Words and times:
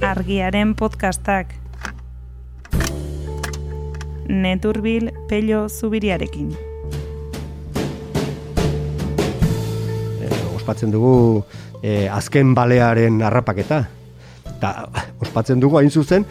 Argiaren 0.00 0.74
podcastak. 0.74 1.54
Neturbil 4.28 5.10
pello 5.28 5.68
zubiriarekin. 5.68 6.52
Eh, 10.22 10.54
ospatzen 10.54 10.92
dugu 10.92 11.44
eh, 11.82 12.08
azken 12.12 12.54
balearen 12.54 13.22
harrapaketa. 13.22 13.88
Eta 14.58 14.74
ospatzen 15.24 15.60
dugu 15.60 15.78
hain 15.80 15.90
zuzen, 15.90 16.26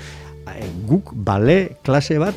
eh, 0.48 0.70
guk 0.88 1.12
bale 1.14 1.78
klase 1.84 2.20
bat 2.22 2.36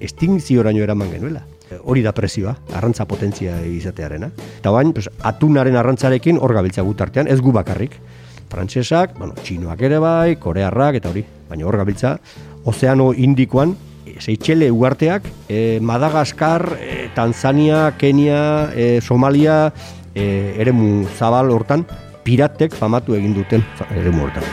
estingzioraino 0.00 0.82
eraman 0.84 1.10
genuela. 1.10 1.42
Eh, 1.70 1.78
Hori 1.82 2.02
da 2.02 2.12
presioa, 2.12 2.56
arrantza 2.72 3.04
potentzia 3.08 3.58
izatearena. 3.66 4.30
Eta 4.60 4.70
bain, 4.70 4.92
pues, 4.92 5.10
atunaren 5.20 5.76
arrantzarekin 5.76 6.38
hor 6.40 6.54
gabiltza 6.54 6.82
gut 6.82 7.00
artean, 7.00 7.28
ez 7.28 7.40
gu 7.40 7.52
bakarrik. 7.52 7.98
Frantsesak, 8.48 9.18
bueno, 9.18 9.34
txinoak 9.36 9.82
ere 9.84 9.98
bai, 10.02 10.36
korearrak 10.40 10.98
eta 11.00 11.12
hori. 11.12 11.24
Baina 11.48 11.66
hor 11.68 11.76
gabiltza, 11.80 12.16
ozeano 12.64 13.12
indikoan, 13.12 13.76
eh, 14.06 14.16
Seychelle 14.20 14.70
uarteak, 14.70 15.28
eh, 15.48 15.78
Madagaskar, 15.80 16.76
eh, 16.80 17.10
Tanzania, 17.14 17.94
Kenia, 17.98 18.72
eh, 18.74 19.00
Somalia, 19.00 19.72
eh, 20.14 20.56
eremu 20.58 21.06
zabal 21.18 21.50
hortan, 21.50 21.86
piratek 22.24 22.74
famatu 22.74 23.14
egin 23.14 23.34
duten 23.34 23.64
eremu 23.90 24.26
hortan. 24.26 24.44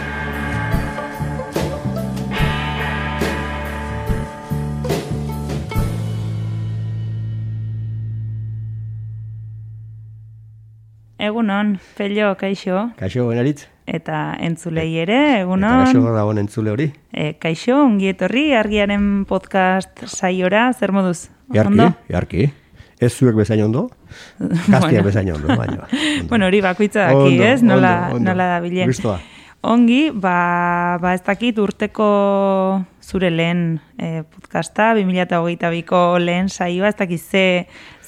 Egunon, 11.17 11.79
pello, 11.97 12.35
kaixo, 12.37 12.91
Kaixo, 12.99 13.27
benaritz? 13.27 13.74
Eta 13.85 14.35
entzulei 14.41 14.97
ere, 14.97 15.17
Eta 15.35 15.39
egunon. 15.45 15.83
kaixo 15.85 16.01
dagoen 16.15 16.37
entzule 16.41 16.71
hori? 16.71 16.87
E, 17.13 17.33
kaixo, 17.39 17.83
ongi 17.85 18.09
etorri, 18.09 18.53
argiaren 18.57 19.25
podcast 19.29 20.05
saiora, 20.09 20.71
zer 20.73 20.91
moduz? 20.91 21.29
Jarki, 21.53 21.91
jarki. 22.09 22.47
Ez 22.99 23.11
zuek 23.13 23.35
bezain 23.35 23.61
ondo, 23.61 23.89
kastiak 24.71 25.03
bezain 25.05 25.31
ondo, 25.35 25.47
baina. 25.53 25.83
ondo. 25.91 26.27
Bueno, 26.29 26.47
hori 26.47 26.61
bakoitza 26.61 27.09
daki, 27.11 27.33
Ondo, 27.35 27.43
ez? 27.43 27.61
Nola, 27.63 27.93
ondo, 28.07 28.15
ondo. 28.21 28.29
nola 28.31 28.47
da 28.55 28.59
bilen. 28.63 28.87
Gustoa. 28.89 29.19
Ongi, 29.65 30.11
ba, 30.13 30.97
ba 31.01 31.15
ez 31.17 31.23
dakit 31.25 31.57
urteko 31.57 32.05
zure 33.01 33.31
lehen 33.33 33.79
eh, 33.97 34.21
podcasta, 34.29 34.91
2008ko 34.97 36.01
lehen 36.21 36.49
saioa, 36.53 36.91
ez 36.93 36.97
dakit 36.99 37.21
ze, 37.21 37.45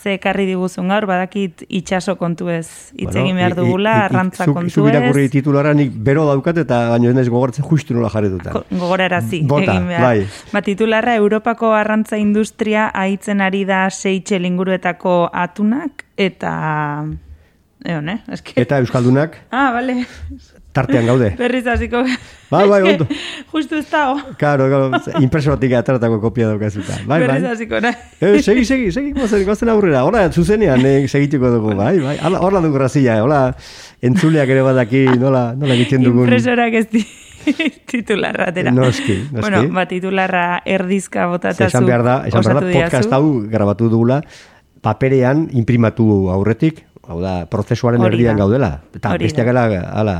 ze 0.03 0.13
ekarri 0.15 0.45
diguzun 0.45 0.87
gaur, 0.87 1.05
badakit 1.09 1.63
itxaso 1.69 2.15
kontu 2.17 2.49
ez 2.49 2.67
hitz 2.93 3.11
Bueno, 3.11 3.21
egin 3.25 3.35
behar 3.35 3.51
i- 3.51 3.53
i- 3.53 3.57
dugula, 3.57 3.91
i- 3.97 4.01
arrantza 4.05 4.45
zuk- 4.45 4.53
kontu 4.53 4.69
Zuk 4.69 4.87
irakurri 4.89 5.25
ez. 5.25 5.31
titulara 5.31 5.73
nik 5.73 5.91
bero 5.93 6.25
daukat 6.25 6.57
eta 6.57 6.89
baino 6.89 7.09
ez 7.09 7.15
naiz 7.15 7.29
gogoratzen 7.29 7.65
justu 7.65 7.93
nola. 7.93 8.09
Ko- 8.51 8.63
Gogorarazi, 8.71 9.41
Bota, 9.43 9.71
egin 9.73 9.87
behar. 9.87 10.01
bai. 10.01 10.27
Ba, 10.53 10.61
titularra 10.61 11.15
Europako 11.15 11.73
arrantza 11.73 12.17
industria 12.17 12.87
aitzen 12.93 13.41
ari 13.41 13.65
da 13.65 13.89
seitxe 13.89 14.39
linguruetako 14.39 15.29
atunak, 15.33 16.05
eta... 16.17 17.05
Egon, 17.85 18.09
eh? 18.09 18.19
Eske... 18.33 18.53
Eta 18.55 18.79
Euskaldunak 18.79 19.37
Ah, 19.51 19.71
bale. 19.71 20.05
Tartean 20.77 21.09
gaude. 21.09 21.31
Berriz 21.39 21.65
hasiko. 21.67 22.03
Bai, 22.51 22.63
bai, 22.69 22.81
ondo. 22.91 23.07
Justu 23.51 23.79
ez 23.81 23.85
dago. 23.91 24.17
Karo, 24.39 24.69
karo, 24.71 25.19
impresoratik 25.21 25.75
ateratako 25.81 26.21
kopia 26.23 26.51
daukazuta. 26.53 27.01
Bai, 27.03 27.19
bai. 27.19 27.21
Berriz 27.25 27.51
hasiko, 27.51 27.81
nahi. 27.83 28.09
Eh, 28.21 28.33
segi, 28.45 28.65
segi, 28.65 28.91
segi, 28.95 29.13
gozen, 29.17 29.45
gozen 29.47 29.73
aurrera. 29.73 30.03
Hola, 30.07 30.27
zuzenean 30.31 30.85
eh, 30.85 30.99
segituko 31.09 31.51
dugu, 31.57 31.75
bai, 31.77 31.97
bai. 32.03 32.17
Hala, 32.21 32.41
horla 32.45 32.63
dugu 32.63 32.79
grazia, 32.79 33.19
hola, 33.23 33.41
entzuleak 34.05 34.55
ere 34.55 34.65
badaki, 34.65 35.05
nola, 35.19 35.49
nola 35.57 35.77
egiten 35.77 36.05
dugun. 36.05 36.27
Impresorak 36.27 36.77
ez 36.81 36.85
di 36.93 37.05
titularra 37.91 38.51
atera. 38.51 38.71
Noski, 38.71 39.17
noski. 39.31 39.41
Bueno, 39.41 39.63
ba, 39.73 39.87
titularra 39.89 40.45
erdizka 40.65 41.27
botatazu. 41.31 41.69
Esan 41.69 41.87
behar 41.89 42.05
da, 42.05 42.19
esan 42.29 42.45
behar 42.45 42.61
da, 42.61 42.69
podcast 42.75 43.17
hau 43.17 43.23
grabatu 43.51 43.89
dugula, 43.91 44.21
paperean 44.83 45.47
imprimatu 45.57 46.27
aurretik, 46.33 46.83
hau 47.07 47.19
da, 47.23 47.39
prozesuaren 47.49 48.03
erdian 48.07 48.39
gaudela. 48.39 48.77
Eta 48.95 49.15
besteak 49.19 49.51
ala, 49.53 50.17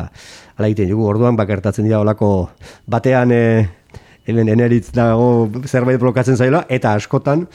ala, 0.57 0.67
egiten 0.67 0.89
dugu, 0.89 1.05
orduan 1.07 1.35
bakertatzen 1.37 1.85
dira 1.85 1.99
olako 2.01 2.49
batean 2.87 3.31
e, 3.31 3.41
hemen 4.27 4.49
eneritz 4.49 4.91
dago 4.91 5.47
zerbait 5.65 5.99
blokatzen 6.01 6.35
zaila, 6.37 6.65
eta 6.69 6.93
askotan 6.97 7.47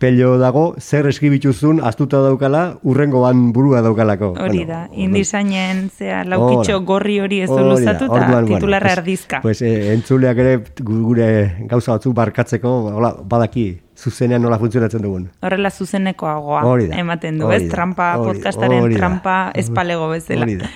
pello 0.00 0.32
dago, 0.40 0.74
zer 0.82 1.06
eskibituzun 1.06 1.78
astuta 1.84 2.18
daukala, 2.24 2.78
urrengoan 2.82 3.52
burua 3.54 3.82
daukalako. 3.84 4.32
Hori 4.32 4.64
Bueno, 4.64 4.66
da, 4.72 4.78
orduan- 4.88 4.98
indizainen, 5.04 5.90
zea, 5.94 6.24
laukitxo 6.24 6.78
Hola. 6.78 6.84
gorri 6.88 7.20
hori 7.20 7.40
ez 7.44 7.48
du 7.50 7.58
luzatu, 7.60 8.04
eta 8.08 8.12
orduan, 8.16 8.44
bueno, 8.46 8.56
titularra 8.56 8.88
pues- 8.88 8.98
erdizka. 8.98 9.40
Pues, 9.42 9.62
eh, 9.62 9.92
entzuleak 9.94 10.38
ere 10.38 10.56
gu- 10.80 11.02
gure 11.04 11.28
gauza 11.68 11.92
batzuk 11.92 12.14
barkatzeko, 12.14 12.72
hola, 12.96 13.12
badaki, 13.22 13.78
zuzenean 13.96 14.42
nola 14.42 14.58
funtzionatzen 14.58 15.02
dugun. 15.02 15.30
Horrela 15.40 15.70
zuzenekoagoa 15.70 16.62
ematen 16.98 17.38
du, 17.38 17.50
ez? 17.52 17.68
Trampa 17.70 18.16
podcastaren 18.18 18.90
trampa 18.96 19.52
espalego 19.54 20.08
bezala. 20.08 20.42
Hori 20.42 20.56
da. 20.56 20.66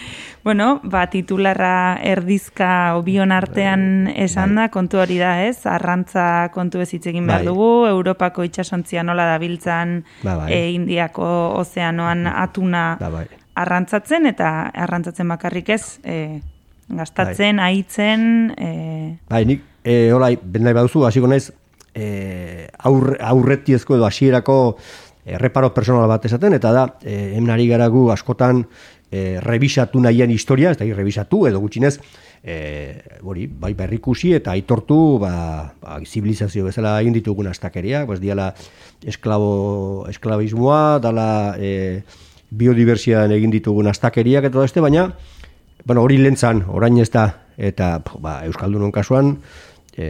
Bueno, 0.42 0.80
ba, 0.82 1.04
titularra 1.12 1.98
erdizka 2.02 2.94
obion 2.96 3.32
artean 3.32 4.08
esan 4.16 4.54
da, 4.56 4.68
kontu 4.72 4.96
hori 5.02 5.18
da, 5.20 5.34
ez? 5.44 5.66
Arrantza 5.68 6.48
kontu 6.54 6.80
ez 6.80 6.88
hitz 6.94 7.04
egin 7.10 7.26
behar 7.28 7.42
Bai. 7.44 7.50
dugu, 7.50 7.86
Europako 7.90 8.46
itxasontzia 8.48 9.02
nola 9.04 9.26
dabiltzan, 9.34 9.98
Ba, 10.22 10.36
bai. 10.40 10.52
e, 10.52 10.70
Indiako 10.72 11.28
ozeanoan 11.60 12.24
atuna 12.26 12.96
Ba, 13.00 13.10
bai. 13.10 13.26
arrantzatzen, 13.60 14.26
eta 14.32 14.70
arrantzatzen 14.72 15.28
bakarrik 15.28 15.68
ez, 15.76 16.00
e, 16.04 16.40
gastatzen, 16.88 17.60
aitzen, 17.60 18.54
e, 18.56 19.18
Bai, 19.28 19.44
nik, 19.44 19.62
e, 19.84 20.10
hola, 20.12 20.32
ben 20.42 20.64
nahi 20.64 20.72
baduzu, 20.74 21.04
hasiko 21.04 21.28
naiz, 21.28 21.50
e, 21.94 22.66
aur, 22.78 23.18
aurretiezko 23.20 23.96
edo 24.00 24.06
hasierako 24.08 24.78
e, 25.30 25.38
reparo 25.38 25.70
personal 25.74 26.08
bat 26.10 26.24
esaten, 26.26 26.56
eta 26.58 26.72
da, 26.74 26.86
e, 27.02 27.36
hemen 27.36 27.52
ari 27.54 27.68
gara 27.70 27.86
gu 27.88 28.08
askotan 28.10 28.64
e, 29.10 29.38
revisatu 29.40 30.02
nahian 30.02 30.30
historia, 30.34 30.72
ez 30.72 30.78
da, 30.80 30.88
revisatu 30.96 31.44
edo 31.46 31.60
gutxinez, 31.62 31.98
e, 32.42 32.56
hori, 33.22 33.46
bai 33.46 33.72
berrikusi 33.78 34.34
eta 34.34 34.56
aitortu, 34.56 35.18
ba, 35.22 35.32
ba, 35.80 36.00
zibilizazio 36.02 36.66
bezala 36.66 36.96
egin 37.00 37.14
ditugun 37.14 37.50
astakeriak, 37.50 38.08
pues 38.10 38.18
diala 38.20 38.50
esklabo, 39.06 40.06
esklabismoa, 40.10 40.98
dala 40.98 41.30
e, 41.58 42.02
biodiversian 42.50 43.30
egin 43.30 43.54
ditugun 43.54 43.86
astakeriak 43.86 44.50
eta 44.50 44.66
beste, 44.66 44.82
baina, 44.82 45.12
bueno, 45.84 46.02
hori 46.02 46.18
lentzan, 46.18 46.64
orain 46.68 46.98
ez 46.98 47.10
da, 47.14 47.28
eta 47.56 47.98
ba, 48.18 48.40
Euskaldunon 48.48 48.90
kasuan, 48.92 49.36
e, 49.94 50.08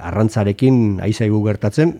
arrantzarekin 0.00 1.00
aizaigu 1.06 1.40
gertatzen, 1.46 1.96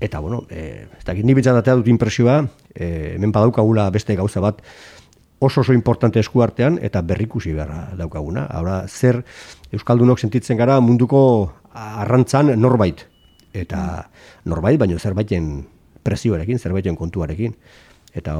eta, 0.00 0.20
bueno, 0.20 0.44
e, 0.50 0.86
ez 0.98 1.04
dakit, 1.04 1.24
ni 1.24 1.34
bintzat 1.34 1.56
atea 1.56 1.76
dut 1.78 1.88
impresioa, 1.88 2.42
e, 2.74 3.14
hemen 3.16 3.32
badaukagula 3.32 3.88
beste 3.90 4.16
gauza 4.16 4.42
bat, 4.44 4.62
oso 5.38 5.60
oso 5.60 5.72
importante 5.72 6.20
eskuartean 6.20 6.78
eta 6.82 7.02
berrikusi 7.02 7.52
beharra 7.52 7.90
daukaguna. 7.96 8.46
Hora, 8.56 8.84
zer 8.88 9.22
Euskaldunok 9.72 10.18
sentitzen 10.18 10.56
gara 10.56 10.78
munduko 10.80 11.52
arrantzan 11.72 12.54
norbait. 12.60 13.06
Eta 13.56 14.08
norbait, 14.44 14.78
baino 14.80 14.98
zerbaiten 14.98 15.66
presioarekin, 16.04 16.58
zerbaiten 16.58 16.96
kontuarekin. 16.96 17.56
Eta, 18.16 18.38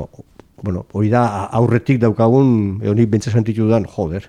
bueno, 0.63 0.87
hori 0.93 1.11
da 1.13 1.47
aurretik 1.53 2.01
daukagun, 2.01 2.81
hori 2.87 3.07
bentsa 3.07 3.31
sentitu 3.31 3.67
dudan, 3.67 3.85
joder, 3.85 4.29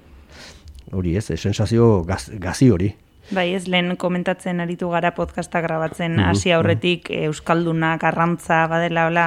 hori 0.92 1.16
ez, 1.18 1.28
sensazio 1.36 2.04
gaz, 2.08 2.28
gazi 2.40 2.70
hori. 2.72 2.94
Bai, 3.32 3.52
ez 3.58 3.66
lehen 3.68 3.96
komentatzen 4.00 4.62
aritu 4.64 4.88
gara 4.94 5.12
podcasta 5.16 5.60
grabatzen 5.62 6.20
hasi 6.24 6.54
aurretik 6.56 7.10
e, 7.12 7.26
Euskaldunak 7.28 8.04
arrantza 8.08 8.62
badela 8.72 9.08
hola 9.10 9.26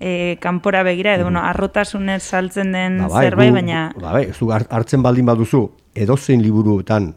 e, 0.00 0.34
kanpora 0.42 0.82
begira, 0.82 1.14
edo 1.14 1.28
bueno, 1.28 1.44
arrotasunez 1.46 2.22
saltzen 2.26 2.72
den 2.74 2.98
Ba, 3.04 3.08
bai, 3.12 3.24
zerbait, 3.28 3.54
baina 3.54 3.84
Ba, 4.00 4.12
bai, 4.18 4.24
zu 4.34 4.50
hart- 4.50 4.72
hartzen 4.74 5.04
baldin 5.06 5.28
baduzu, 5.30 5.62
edozein 5.94 6.42
liburuetan 6.42 7.12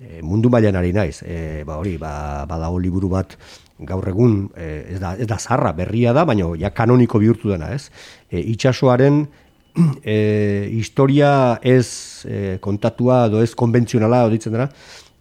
e, 0.00 0.18
mundu 0.26 0.50
mailan 0.50 0.76
ari 0.82 0.92
naiz, 0.92 1.22
e, 1.22 1.62
ba 1.64 1.78
hori, 1.78 1.94
ba, 1.96 2.44
badago 2.50 2.82
liburu 2.82 3.12
bat 3.14 3.38
gaur 3.78 4.10
egun, 4.10 4.48
e, 4.58 4.72
ez, 4.96 5.00
da, 5.00 5.14
ez 5.14 5.28
da 5.30 5.38
zarra, 5.38 5.70
berria 5.78 6.12
da, 6.12 6.26
baina 6.26 6.50
ja 6.58 6.72
kanoniko 6.74 7.22
bihurtu 7.22 7.54
dena, 7.54 7.70
ez? 7.76 7.92
E, 8.32 8.42
itxasoaren 8.42 9.28
e, 10.02 10.16
historia 10.80 11.60
ez 11.62 12.26
e, 12.26 12.56
kontatua, 12.58 13.28
edo 13.30 13.46
ez 13.46 13.54
konbentzionala, 13.54 14.24
ditzen 14.34 14.58
dena, 14.58 14.72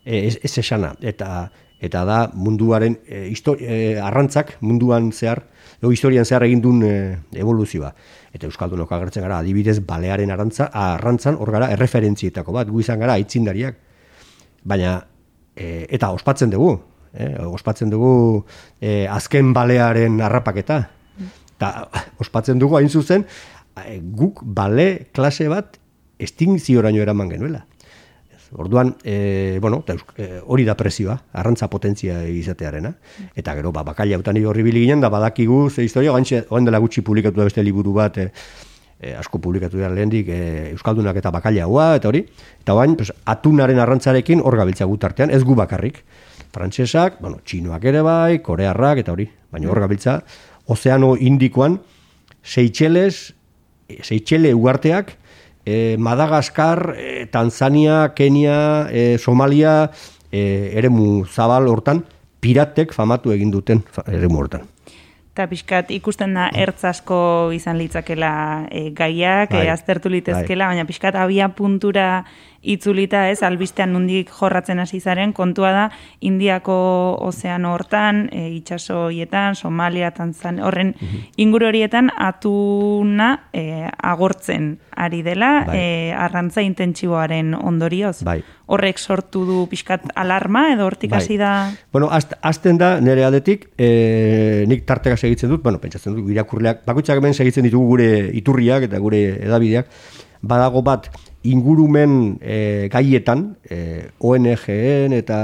ez, 0.07 0.38
ez 0.44 0.57
esana, 0.57 0.95
eta 1.01 1.50
eta 1.80 2.04
da 2.09 2.31
munduaren 2.33 2.95
e, 3.06 3.27
histo- 3.30 3.57
e, 3.59 4.00
arrantzak 4.01 4.56
munduan 4.65 5.12
zehar 5.12 5.44
edo 5.77 5.92
historian 5.94 6.25
zehar 6.25 6.48
egin 6.48 6.62
duen 6.62 6.81
e, 6.81 6.94
evoluzioa. 7.38 7.92
Eta 8.33 8.48
Euskaldunok 8.50 8.92
agertzen 8.98 9.25
gara, 9.25 9.38
adibidez, 9.44 9.77
balearen 9.86 10.31
arrantza, 10.33 10.71
arrantzan, 10.74 11.38
hor 11.38 11.51
gara, 11.54 11.69
erreferentzietako 11.75 12.56
bat, 12.56 12.69
gu 12.69 12.81
izan 12.81 13.00
gara, 13.04 13.13
aitzindariak. 13.19 13.77
Baina, 14.65 14.98
e, 15.56 15.86
eta 15.94 16.10
ospatzen 16.15 16.50
dugu, 16.53 16.74
eh, 17.13 17.36
ospatzen 17.45 17.89
dugu 17.94 18.45
e, 18.81 19.06
azken 19.10 19.53
balearen 19.53 20.21
harrapaketa. 20.21 20.81
Eta 21.57 21.71
ospatzen 22.21 22.60
dugu 22.62 22.77
hain 22.77 22.89
zuzen, 22.89 23.25
e, 23.86 24.00
guk 24.01 24.42
bale 24.44 25.10
klase 25.13 25.48
bat 25.50 25.77
estingzioraino 26.18 27.01
eraman 27.01 27.30
genuela. 27.30 27.65
Orduan, 28.54 28.96
e, 29.04 29.58
bueno, 29.62 29.84
eusk- 29.88 30.14
e, 30.18 30.42
hori 30.46 30.64
da 30.64 30.76
presioa, 30.78 31.18
arrantza 31.34 31.70
potentzia 31.70 32.24
izatearena. 32.28 32.94
Eta 33.36 33.56
gero, 33.56 33.72
ba, 33.72 33.84
bakaila 33.84 34.18
utan 34.18 34.38
horri 34.46 34.64
bili 34.64 34.86
ginen, 34.86 35.02
da 35.02 35.10
badakigu, 35.10 35.70
ze 35.70 35.84
historia, 35.84 36.14
oan 36.14 36.66
dela 36.66 36.80
gutxi 36.80 37.02
publikatu 37.02 37.38
da 37.38 37.44
beste 37.44 37.64
liburu 37.64 37.94
bat, 37.94 38.18
e, 38.18 38.32
e, 39.00 39.14
asko 39.16 39.40
publikatu 39.40 39.78
dira 39.78 39.90
lehendik, 39.90 40.28
e, 40.30 40.72
Euskaldunak 40.72 41.18
eta 41.18 41.32
bakailaua, 41.32 41.96
eta 41.96 42.08
hori. 42.08 42.26
Eta 42.62 42.74
bain, 42.74 42.96
pues, 42.96 43.12
atunaren 43.26 43.80
arrantzarekin 43.80 44.42
hor 44.42 44.58
gabiltza 44.58 44.86
gutartean, 44.86 45.30
ez 45.30 45.44
gu 45.44 45.56
bakarrik. 45.56 46.04
Frantsesak, 46.54 47.20
bueno, 47.22 47.42
txinoak 47.44 47.84
ere 47.84 48.02
bai, 48.02 48.40
korearrak, 48.42 49.04
eta 49.04 49.12
hori. 49.12 49.28
Baina 49.52 49.70
hor 49.70 49.80
gabiltza, 49.80 50.24
ozeano 50.68 51.16
indikoan, 51.18 51.82
e, 53.88 54.04
Seychelle 54.04 54.54
ugarteak, 54.54 55.18
e, 55.68 55.98
Madagaskar, 56.00 56.96
e, 56.96 57.28
Tanzania, 57.28 58.14
Kenia, 58.16 58.88
e, 58.90 59.18
Somalia, 59.19 59.92
e, 60.31 60.72
eremu 60.80 61.25
zabal 61.28 61.68
hortan, 61.68 62.06
piratek 62.40 62.96
famatu 62.96 63.36
egin 63.36 63.52
duten 63.52 63.84
eremu 64.08 64.40
hortan. 64.40 64.64
Eta 65.38 65.45
pixkat 65.51 65.92
ikusten 65.94 66.31
da 66.34 66.48
ertz 66.57 66.81
asko 66.89 67.51
izan 67.54 67.78
litzakela 67.78 68.66
e, 68.74 68.88
gaiak, 68.98 69.51
Bai. 69.54 69.68
e, 69.68 69.69
aztertu 69.69 70.10
litezkela, 70.10 70.72
baina 70.72 70.81
pixkat 70.89 71.13
abia 71.13 71.51
puntura 71.54 72.24
itzulita 72.66 73.28
ez, 73.30 73.44
albistean 73.45 73.94
nundik 73.94 74.31
jorratzen 74.34 74.81
hasi 74.81 74.98
zaren, 74.98 75.36
kontua 75.38 75.69
da 75.75 75.84
Indiako 76.25 76.74
ozeano 77.22 77.75
hortan, 77.75 78.25
e, 78.34 78.48
itxaso 78.56 79.04
horietan, 79.12 79.54
Somalia, 79.54 80.10
Tanzan, 80.10 80.57
horren 80.57 80.95
inguru 81.38 81.69
horietan 81.69 82.10
atuna 82.18 83.30
e, 83.54 83.86
agortzen 84.01 84.80
ari 84.98 85.22
dela, 85.22 85.51
Bai. 85.69 85.78
e, 85.78 86.13
arrantza 86.18 86.66
intentsiboaren 86.66 87.54
ondorioz. 87.54 88.24
Bai. 88.25 88.42
Horrek 88.68 89.00
sortu 89.00 89.46
du 89.48 89.62
pixkat 89.72 90.10
alarma 90.19 90.66
edo 90.74 90.86
hortik 90.90 91.12
Bai. 91.14 91.22
hasi 91.22 91.38
da... 91.40 91.72
Bueno, 91.96 92.10
hazt- 92.12 92.36
hasten 92.42 92.78
da 92.78 92.98
nire 93.00 93.24
aldetik, 93.24 93.69
e, 93.80 94.66
nik 94.68 94.84
tarteka 94.86 95.16
segitzen 95.16 95.50
dut, 95.54 95.64
bueno, 95.64 95.80
pentsatzen 95.80 96.18
dut, 96.18 96.28
irakurleak, 96.34 96.84
bakoitzak 96.88 97.22
hemen 97.22 97.34
segitzen 97.38 97.64
ditugu 97.64 97.94
gure 97.96 98.10
iturriak 98.36 98.84
eta 98.90 99.00
gure 99.00 99.22
edabideak, 99.48 99.88
badago 100.44 100.84
bat 100.84 101.08
ingurumen 101.48 102.36
e, 102.44 102.90
gaietan, 102.92 103.54
e, 103.72 104.10
ONG-en 104.19 105.16
eta 105.16 105.40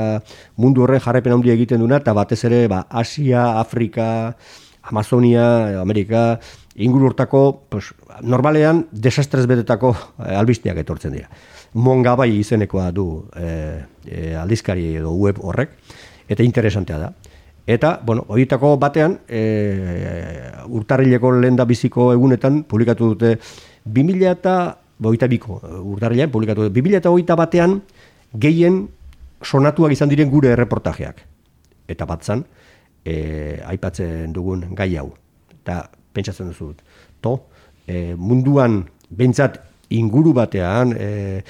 mundu 0.59 0.83
horren 0.83 0.99
jarrepen 0.99 1.37
handi 1.37 1.53
egiten 1.55 1.79
duna, 1.79 2.01
eta 2.03 2.11
batez 2.17 2.41
ere 2.49 2.65
ba, 2.67 2.83
Asia, 2.91 3.53
Afrika, 3.61 4.35
Amazonia, 4.83 5.79
Amerika, 5.79 6.41
inguru 6.75 7.11
hortako, 7.11 7.63
pues, 7.69 7.93
normalean, 8.21 8.87
desastrez 8.91 9.45
betetako 9.49 9.93
eh, 10.25 10.35
albisteak 10.35 10.79
etortzen 10.81 11.13
dira. 11.13 11.29
Mongabai 11.73 12.29
izenekoa 12.37 12.91
du 12.93 13.07
eh, 13.37 13.83
eh, 14.05 14.33
aldizkari 14.37 14.95
edo 15.01 15.13
web 15.17 15.39
horrek, 15.41 15.77
eta 16.29 16.43
interesantea 16.43 16.99
da. 16.99 17.13
Eta, 17.65 17.99
bueno, 18.03 18.25
horietako 18.27 18.75
batean, 18.75 19.21
e, 19.23 19.39
urtarrileko 20.67 21.31
lehen 21.37 21.55
da 21.55 21.63
biziko 21.63 22.09
egunetan, 22.11 22.65
publikatu 22.67 23.13
dute 23.13 23.37
2000 23.85 24.31
eta 24.33 24.55
hogeita 24.99 25.29
biko 25.31 25.61
urtarrilean 25.79 26.31
publikatu 26.31 26.65
dute. 26.65 26.73
2000 26.75 26.99
eta 26.99 27.13
hogeita 27.13 27.37
batean 27.39 27.77
gehien 28.35 28.81
sonatuak 29.43 29.95
izan 29.95 30.11
diren 30.11 30.27
gure 30.31 30.51
erreportajeak. 30.51 31.23
Eta 31.87 32.07
batzan, 32.09 32.43
e, 33.05 33.61
aipatzen 33.63 34.35
dugun 34.35 34.67
gai 34.75 34.97
hau. 34.99 35.13
Eta 35.61 35.85
pentsatzen 36.13 36.49
duzu. 36.51 36.73
To, 37.21 37.37
e, 37.87 38.13
munduan 38.17 38.83
behintzat 39.09 39.59
inguru 39.93 40.33
batean, 40.33 40.95
e, 40.97 41.43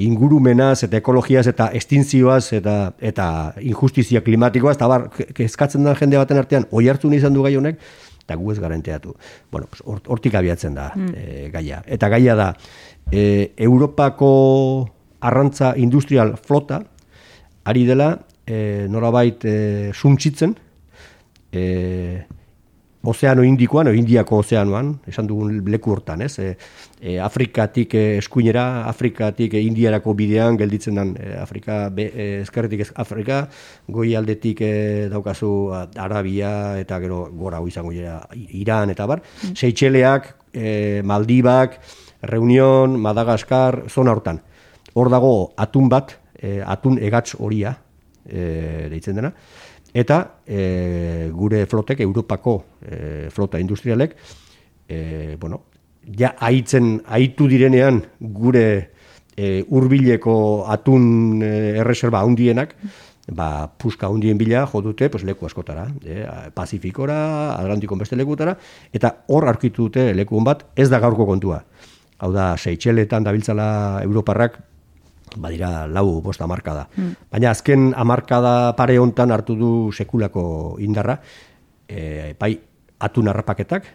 ingurumenaz 0.00 0.84
eta 0.86 0.96
ekologiaz 1.00 1.46
eta 1.50 1.70
estintzioaz 1.76 2.52
eta 2.56 2.74
eta 3.04 3.26
injustizia 3.60 4.22
klimatikoaz 4.24 4.76
eta 4.78 4.88
bar 4.88 5.08
kezkatzen 5.36 5.84
da 5.84 5.96
jende 5.98 6.16
baten 6.20 6.38
artean 6.40 6.66
oi 6.70 6.86
hartzun 6.88 7.12
izan 7.16 7.34
du 7.34 7.42
gai 7.42 7.56
honek 7.58 7.80
eta 8.22 8.36
gu 8.38 8.52
ez 8.52 8.60
garanteatu. 8.62 9.16
Bueno, 9.50 9.66
pues, 9.66 9.82
hort- 9.82 10.06
hortik 10.08 10.34
abiatzen 10.38 10.74
da 10.74 10.92
e, 10.94 11.50
gaia. 11.52 11.82
Eta 11.86 12.08
gaia 12.08 12.36
da 12.38 12.48
e, 13.10 13.52
Europako 13.56 14.88
arrantza 15.20 15.74
industrial 15.76 16.36
flota 16.38 16.84
ari 17.64 17.84
dela 17.84 18.20
e, 18.46 18.86
norabait 18.88 19.44
e, 19.44 19.90
suntsitzen 19.92 20.54
e, 21.52 22.24
ozeano 23.02 23.42
indikoan, 23.44 23.88
o 23.88 23.94
indiako 23.96 24.40
ozeanoan, 24.42 24.90
esan 25.08 25.28
dugun 25.28 25.62
leku 25.72 25.94
hortan, 25.94 26.20
ez? 26.22 26.34
E, 26.38 26.50
e, 27.00 27.16
Afrikatik 27.20 27.94
e, 27.96 28.02
eskuinera, 28.18 28.84
Afrikatik 28.90 29.54
e, 29.56 29.62
indiarako 29.64 30.14
bidean 30.18 30.58
gelditzen 30.60 31.00
den 31.00 31.14
e, 31.16 31.30
Afrika, 31.40 31.80
be, 31.94 32.10
e, 32.12 32.28
ezkerretik 32.42 32.84
ez 32.84 32.90
Afrika, 33.00 33.40
goi 33.88 34.12
aldetik 34.18 34.60
e, 34.66 34.74
daukazu 35.12 35.52
Arabia 35.72 36.52
eta 36.80 37.00
gero 37.00 37.24
gora 37.32 37.60
hau 37.60 37.68
izango 37.68 37.94
dira 37.96 38.20
Iran 38.36 38.92
eta 38.92 39.08
bar, 39.08 39.24
Seychelleak, 39.54 40.34
e, 40.52 41.00
Maldibak, 41.04 41.80
Reunion, 42.22 42.98
Madagaskar, 43.00 43.86
zona 43.88 44.12
hortan. 44.12 44.42
Hor 44.92 45.08
dago 45.08 45.54
atun 45.56 45.88
bat, 45.88 46.18
e, 46.36 46.58
atun 46.60 47.00
egatz 47.00 47.32
horia, 47.38 47.78
e, 48.28 48.88
deitzen 48.92 49.16
dena, 49.16 49.32
eta 49.94 50.40
e, 50.46 51.30
gure 51.32 51.64
flotek, 51.66 52.00
Europako 52.00 52.56
e, 52.82 53.28
flota 53.30 53.58
industrialek, 53.58 54.16
e, 54.88 55.36
bueno, 55.40 55.64
ja 56.18 56.34
aitzen, 56.38 57.00
aitu 57.06 57.48
direnean 57.50 58.02
gure 58.20 58.66
e, 59.36 59.62
urbileko 59.68 60.66
atun 60.70 61.42
e, 61.42 61.52
erreserba 61.82 62.22
handienak, 62.24 62.74
ba, 63.30 63.70
puska 63.78 64.08
hundien 64.08 64.38
bila 64.38 64.66
jo 64.66 64.82
dute 64.82 65.08
pues, 65.10 65.24
leku 65.24 65.46
askotara, 65.46 65.86
e, 66.04 66.24
Pazifikora, 66.54 67.56
Atlantikon 67.58 67.98
beste 67.98 68.18
lekutara, 68.18 68.56
eta 68.92 69.14
hor 69.28 69.48
arkitu 69.48 69.88
dute 69.88 70.10
leku 70.14 70.40
bat, 70.44 70.66
ez 70.76 70.88
da 70.90 71.00
gaurko 71.00 71.26
kontua. 71.26 71.62
Hau 72.20 72.32
da, 72.32 72.52
Seychelletan 72.60 73.24
dabiltzala 73.24 74.02
Europarrak, 74.04 74.58
badira 75.36 75.86
lau 75.86 76.20
bost 76.24 76.40
amarkada. 76.42 76.88
Baina 77.30 77.50
azken 77.50 77.92
amarkada 77.96 78.74
pare 78.76 78.98
hontan 78.98 79.30
hartu 79.30 79.56
du 79.56 79.70
sekulako 79.92 80.76
indarra, 80.80 81.20
e, 81.88 82.34
bai 82.38 82.56
atun 83.00 83.28
harrapaketak, 83.28 83.86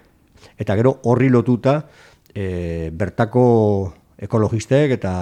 eta 0.57 0.75
gero 0.75 0.99
horri 1.03 1.29
lotuta 1.29 1.81
e, 2.33 2.89
bertako 2.91 3.45
ekologistek 4.15 4.95
eta 4.95 5.13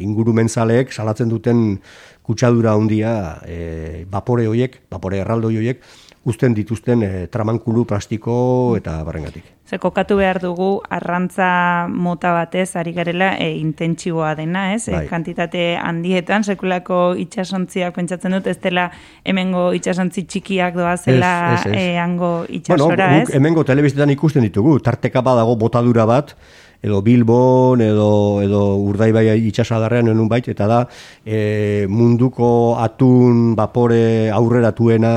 ingurumenzaleek 0.00 0.92
salatzen 0.92 1.28
duten 1.28 1.80
kutsadura 2.24 2.72
handia 2.72 3.12
e, 3.44 4.06
bapore 4.10 4.46
hoiek, 4.48 4.82
bapore 4.90 5.20
erraldoi 5.20 5.56
hoiek, 5.60 5.82
uzten 6.24 6.56
dituzten 6.56 7.04
e, 7.04 7.12
tramankulu 7.32 7.84
plastiko 7.88 8.76
eta 8.80 9.00
barrengatik. 9.04 9.59
Ze 9.70 9.78
kokatu 9.78 10.16
behar 10.18 10.40
dugu 10.42 10.80
arrantza 10.90 11.86
mota 11.86 12.32
batez 12.34 12.74
ari 12.74 12.90
garela 12.92 13.36
e, 13.38 13.52
intentsiboa 13.60 14.32
dena, 14.34 14.72
ez? 14.74 14.88
Bai. 14.90 15.04
E, 15.04 15.08
kantitate 15.08 15.60
handietan 15.78 16.42
sekulako 16.42 17.14
itsasontziak 17.22 17.94
pentsatzen 17.94 18.34
dut 18.34 18.48
ez 18.50 18.56
dela 18.64 18.88
hemengo 19.22 19.68
itsasontzi 19.78 20.24
txikiak 20.26 20.74
doazela 20.74 21.30
Ez, 21.54 21.60
ez, 21.60 21.70
ez. 21.70 21.76
e, 21.78 21.98
hango 22.02 22.32
Bueno, 22.40 22.56
itsasora, 22.58 23.06
guk 23.20 23.30
ez? 23.30 23.36
hemengo 23.38 23.62
telebistetan 23.68 24.10
ikusten 24.10 24.42
ditugu, 24.48 24.80
tarteka 24.82 25.22
badago 25.22 25.54
botadura 25.54 26.04
bat, 26.04 26.34
edo 26.82 26.98
Bilbon, 27.06 27.80
edo, 27.84 28.10
edo 28.42 28.64
Urdaibai 28.90 29.28
itxasadarrean 29.52 30.10
enun 30.10 30.26
bait, 30.32 30.50
eta 30.50 30.66
da 30.66 30.82
e, 31.24 31.86
munduko 31.86 32.74
atun 32.82 33.54
vapore 33.54 34.32
aurreratuena, 34.34 35.14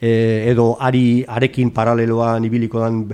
e, 0.00 0.48
edo 0.50 0.72
ari 0.80 1.24
arekin 1.28 1.70
paraleloan 1.70 2.44
ibiliko 2.48 2.82
dan 2.82 3.04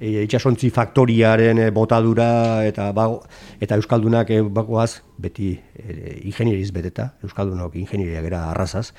e, 0.00 0.22
itxasontzi 0.24 0.70
faktoriaren 0.74 1.58
e, 1.58 1.70
botadura 1.70 2.64
eta 2.66 2.90
bago, 2.92 3.22
eta 3.60 3.78
euskaldunak 3.80 4.30
e, 4.30 4.40
bagoaz 4.42 5.02
beti 5.18 5.52
e, 5.54 6.20
ingenieriz 6.24 6.70
beteta, 6.72 7.12
euskaldunok 7.24 7.76
ingenieria 7.80 8.22
gera 8.24 8.44
arrazaz 8.50 8.92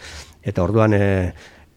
eta 0.44 0.64
orduan 0.64 0.94
e, 0.94 1.06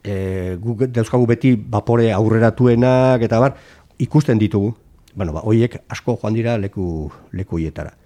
e, 0.02 0.56
guk 0.62 0.88
dauzkagu 0.94 1.26
beti 1.26 1.54
vapore 1.56 2.12
aurreratuenak 2.12 3.22
eta 3.22 3.40
bar 3.40 3.56
ikusten 3.98 4.38
ditugu. 4.38 4.74
Bueno, 5.14 5.32
ba, 5.34 5.42
hoiek 5.42 5.80
asko 5.90 6.18
joan 6.20 6.36
dira 6.36 6.58
leku 6.58 7.08
leku 7.32 7.58
hietara. 7.58 7.96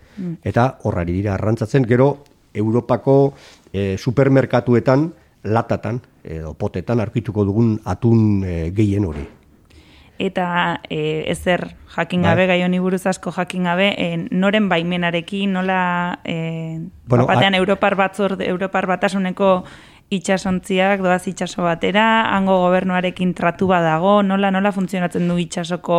Eta 0.44 0.76
horrari 0.84 1.14
dira 1.16 1.34
arrantzatzen 1.34 1.86
gero 1.88 2.24
Europako 2.54 3.32
e, 3.72 3.96
supermerkatuetan 3.96 5.06
latatan 5.44 6.00
edo 6.22 6.52
potetan 6.54 7.00
arkituko 7.00 7.44
dugun 7.48 7.78
atun 7.84 8.44
e, 8.44 8.56
gehien 8.76 9.06
hori. 9.08 9.24
Eta 10.22 10.80
e, 10.86 11.24
ezer 11.32 11.72
jakin 11.96 12.22
Bai. 12.22 12.30
gabe, 12.30 12.46
gai 12.46 12.60
honi 12.62 12.78
buruz 12.78 13.06
asko 13.10 13.32
jakin 13.34 13.64
gabe, 13.66 13.88
e, 13.98 14.28
noren 14.30 14.68
baimenarekin, 14.70 15.52
nola 15.52 16.20
e, 16.24 16.78
Bueno, 17.10 17.26
batean 17.26 17.56
Europar 17.58 17.96
batzorde, 17.98 18.46
Europar 18.46 18.86
batasuneko 18.86 19.64
itxasontziak 20.12 21.00
doaz 21.02 21.24
itxaso 21.28 21.64
batera, 21.64 22.04
hango 22.36 22.58
gobernuarekin 22.66 23.32
tratu 23.34 23.66
badago, 23.70 24.20
nola 24.22 24.50
nola 24.52 24.72
funtzionatzen 24.72 25.26
du 25.28 25.38
itxasoko 25.40 25.98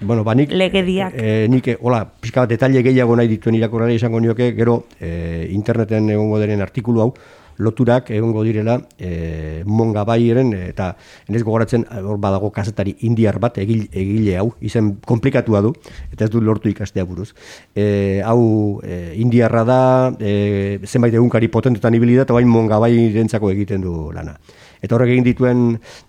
bueno, 0.00 0.24
ba, 0.24 0.34
nik, 0.36 0.52
legediak? 0.52 1.16
E, 1.16 1.46
nik, 1.50 1.70
hola, 1.80 2.04
pixka 2.04 2.44
bat 2.44 2.52
detalle 2.52 2.84
gehiago 2.84 3.16
nahi 3.16 3.30
dituen 3.30 3.56
irakurrari 3.58 3.96
izango 3.96 4.20
nioke, 4.20 4.52
gero 4.56 4.84
e, 5.00 5.48
interneten 5.50 6.12
egongo 6.12 6.38
denen 6.42 6.62
artikulu 6.62 7.06
hau, 7.06 7.14
loturak 7.58 8.10
egongo 8.10 8.42
direla 8.44 8.78
e, 8.98 9.62
monga 9.66 10.04
baieren 10.04 10.52
eta 10.56 10.90
enez 11.28 11.42
gogoratzen 11.42 11.86
hor 12.02 12.18
badago 12.22 12.50
kazetari 12.54 12.96
indiar 13.06 13.38
bat 13.42 13.58
egile, 13.62 13.88
egile 13.92 14.38
hau 14.40 14.48
izen 14.60 14.94
komplikatua 15.06 15.62
du 15.64 15.72
eta 16.12 16.26
ez 16.26 16.30
du 16.30 16.40
lortu 16.40 16.68
ikastea 16.70 17.04
buruz. 17.04 17.32
E, 17.74 18.22
hau 18.24 18.80
e, 18.82 19.14
indiarra 19.20 19.64
da 19.64 19.80
e, 20.18 20.80
zenbait 20.84 21.14
egunkari 21.14 21.48
potentetan 21.48 21.94
ibili 21.94 22.16
da 22.18 22.26
eta 22.26 22.36
bain 22.36 22.48
monga 22.48 22.80
bairentzako 22.82 23.50
egiten 23.54 23.84
du 23.84 24.10
lana. 24.14 24.36
Eta 24.84 24.96
horrek 24.96 25.14
egin 25.14 25.24
dituen 25.24 25.60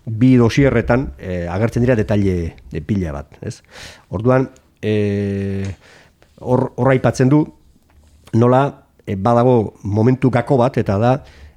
bi 0.04 0.34
dosierretan 0.36 1.10
e, 1.18 1.44
agertzen 1.48 1.84
dira 1.84 1.96
detalle 1.96 2.56
de 2.72 2.82
pila 2.84 3.14
bat 3.16 3.38
ez? 3.42 3.60
Orduan 4.10 4.50
e, 4.82 5.64
hor 6.40 6.90
aipatzen 6.92 7.30
du 7.32 7.44
nola 8.36 8.85
e, 9.06 9.16
badago 9.16 9.74
momentu 9.82 10.30
gako 10.30 10.58
bat, 10.60 10.76
eta 10.82 10.98
da, 10.98 11.12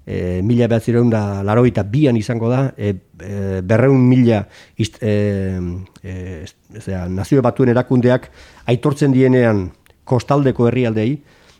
e, 0.05 0.41
mila 0.45 0.67
behatzireun 0.69 1.09
da 1.09 1.43
laroita 1.45 1.83
bian 1.83 2.17
izango 2.17 2.49
da, 2.49 2.73
e, 2.77 2.93
e, 3.19 3.61
berreun 3.65 4.01
mila 4.09 4.43
ist, 4.77 5.01
e, 5.01 5.59
e, 6.03 6.45
zera, 6.79 7.07
nazio 7.09 7.43
batuen 7.45 7.73
erakundeak 7.73 8.29
aitortzen 8.69 9.13
dienean 9.13 9.67
kostaldeko 10.09 10.69
herrialdei, 10.69 11.11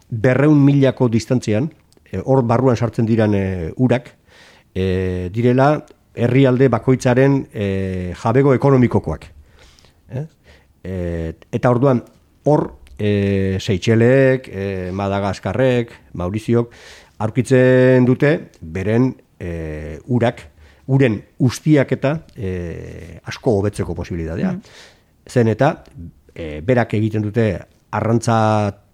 berreun 0.09 0.57
milako 0.65 1.09
distantzian, 1.09 1.69
e, 2.09 2.21
hor 2.23 2.43
barruan 2.49 2.77
sartzen 2.77 3.05
diran 3.05 3.35
e, 3.37 3.45
urak, 3.77 4.13
e, 4.73 5.29
direla 5.33 5.85
herrialde 6.19 6.69
bakoitzaren 6.73 7.43
e, 7.53 7.67
jabego 8.17 8.55
ekonomikokoak. 8.57 9.29
E? 10.09 10.25
E, 10.83 10.95
eta 11.53 11.69
orduan, 11.69 12.01
hor 12.49 12.78
e, 12.99 13.57
Seychellek, 13.59 14.49
e, 14.51 14.91
Madagaskarrek, 14.91 15.93
Mauriziok, 16.19 16.75
aurkitzen 17.19 18.05
dute 18.05 18.33
beren 18.61 19.13
e, 19.39 19.97
urak, 20.11 20.43
uren 20.91 21.19
ustiak 21.45 21.93
eta 21.95 22.13
e, 22.35 22.51
asko 23.29 23.55
hobetzeko 23.59 23.95
posibilitatea. 23.95 24.51
Mm. 24.51 24.77
Zen 25.29 25.51
eta 25.51 25.71
e, 26.33 26.59
berak 26.65 26.95
egiten 26.99 27.25
dute 27.25 27.51
arrantza 27.95 28.37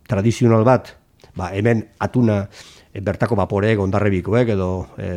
tradizional 0.07 0.65
bat, 0.67 0.93
ba, 1.35 1.51
hemen 1.55 1.83
atuna 1.99 2.43
e, 2.45 3.01
bertako 3.01 3.37
baporek, 3.39 3.79
ondarrebikoek 3.81 4.53
edo, 4.55 4.69
e, 4.97 5.09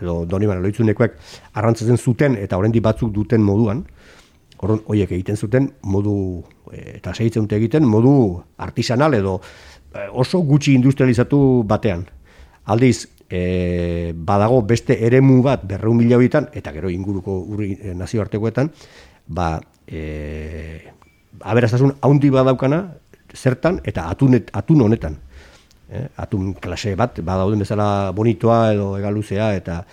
edo 0.00 0.20
doniban 0.28 0.62
loitzunekoek 0.64 1.18
arrantzatzen 1.60 1.98
zuten 1.98 2.38
eta 2.40 2.60
oraindik 2.60 2.84
batzuk 2.84 3.12
duten 3.14 3.44
moduan, 3.44 3.84
Horren, 4.58 4.80
hoiek 4.86 5.12
egiten 5.12 5.36
zuten 5.36 5.70
modu 5.82 6.42
eh, 6.72 6.98
eta 6.98 7.14
segitzen 7.14 7.46
dute 7.46 7.56
egiten 7.56 7.86
modu 7.86 8.42
artisanal 8.58 9.14
edo 9.14 9.38
eh, 9.94 10.08
oso 10.10 10.40
gutxi 10.42 10.74
industrializatu 10.74 11.62
batean. 11.68 12.06
Aldiz, 12.68 13.06
e, 13.30 14.12
badago 14.14 14.62
beste 14.66 14.96
eremu 15.06 15.42
bat 15.42 15.64
berreun 15.68 15.96
mila 15.96 16.18
eta 16.20 16.72
gero 16.72 16.90
inguruko 16.90 17.38
urri 17.40 17.78
nazioartekoetan, 17.94 18.70
ba, 19.28 19.60
e, 19.86 20.92
aberaztasun 21.40 21.96
haundi 22.00 22.30
badaukana, 22.30 22.94
zertan, 23.34 23.80
eta 23.84 24.08
atunet, 24.08 24.50
atun 24.52 24.82
honetan. 24.82 25.16
E, 25.88 26.08
atun 26.16 26.54
klase 26.54 26.94
bat, 26.96 27.20
badauden 27.24 27.58
bezala 27.58 28.12
bonitoa 28.12 28.72
edo 28.72 28.96
egaluzea, 28.98 29.54
eta 29.56 29.84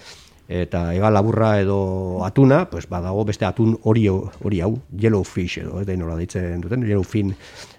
eta 0.48 0.94
ega 0.94 1.10
laburra 1.10 1.60
edo 1.60 2.24
atuna, 2.26 2.66
pues 2.70 2.88
badago 2.90 3.26
beste 3.26 3.46
atun 3.46 3.78
hori 3.84 4.08
hori 4.10 4.62
hau, 4.62 4.76
yellow 4.92 5.24
fish 5.24 5.60
edo, 5.64 5.80
ez 5.82 5.88
da 5.88 5.94
inola 5.94 6.18
ditzen 6.18 6.62
duten, 6.62 6.86
yellow 6.86 7.04
fin 7.04 7.34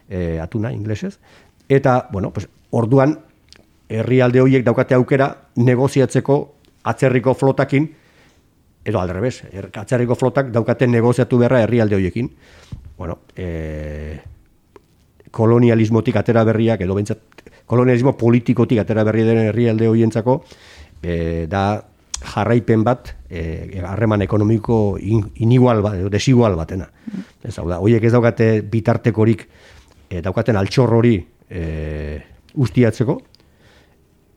e, 0.09 0.41
atuna 0.43 0.73
inglesez. 0.73 1.19
Eta, 1.69 2.09
bueno, 2.13 2.33
pues 2.33 2.49
orduan 2.71 3.19
herrialde 3.89 4.41
horiek 4.43 4.65
daukate 4.67 4.95
aukera 4.95 5.31
negoziatzeko 5.57 6.41
atzerriko 6.91 7.35
flotakin 7.35 7.89
edo 8.87 9.01
aldrebes, 9.01 9.43
er, 9.51 9.71
atzerriko 9.75 10.15
flotak 10.15 10.53
daukate 10.55 10.87
negoziatu 10.87 11.39
berra 11.39 11.63
herrialde 11.63 11.97
horiekin. 11.99 12.31
Bueno, 12.99 13.19
e, 13.35 14.19
kolonialismotik 15.31 16.17
atera 16.17 16.45
berriak 16.47 16.81
edo 16.81 16.95
bentsat 16.97 17.43
kolonialismo 17.67 18.15
politikotik 18.17 18.79
atera 18.81 19.05
berri 19.05 19.25
den 19.27 19.43
herrialde 19.49 19.89
horientzako 19.91 20.39
e, 21.03 21.47
da 21.51 21.67
jarraipen 22.23 22.85
bat 22.85 23.13
eh, 23.29 23.81
harreman 23.85 24.23
ekonomiko 24.23 24.97
in, 25.01 25.23
inigual 25.43 25.83
bat, 25.85 25.99
desigual 26.13 26.57
batena. 26.57 26.89
Ez 27.45 27.57
hau 27.59 27.69
da, 27.69 27.79
hoiek 27.83 28.05
ez 28.05 28.13
daukate 28.13 28.49
bitartekorik 28.71 29.47
e, 30.09 30.21
daukaten 30.25 30.57
altxor 30.57 30.95
hori 30.97 31.17
e, 31.51 31.63
ustiatzeko 32.57 33.19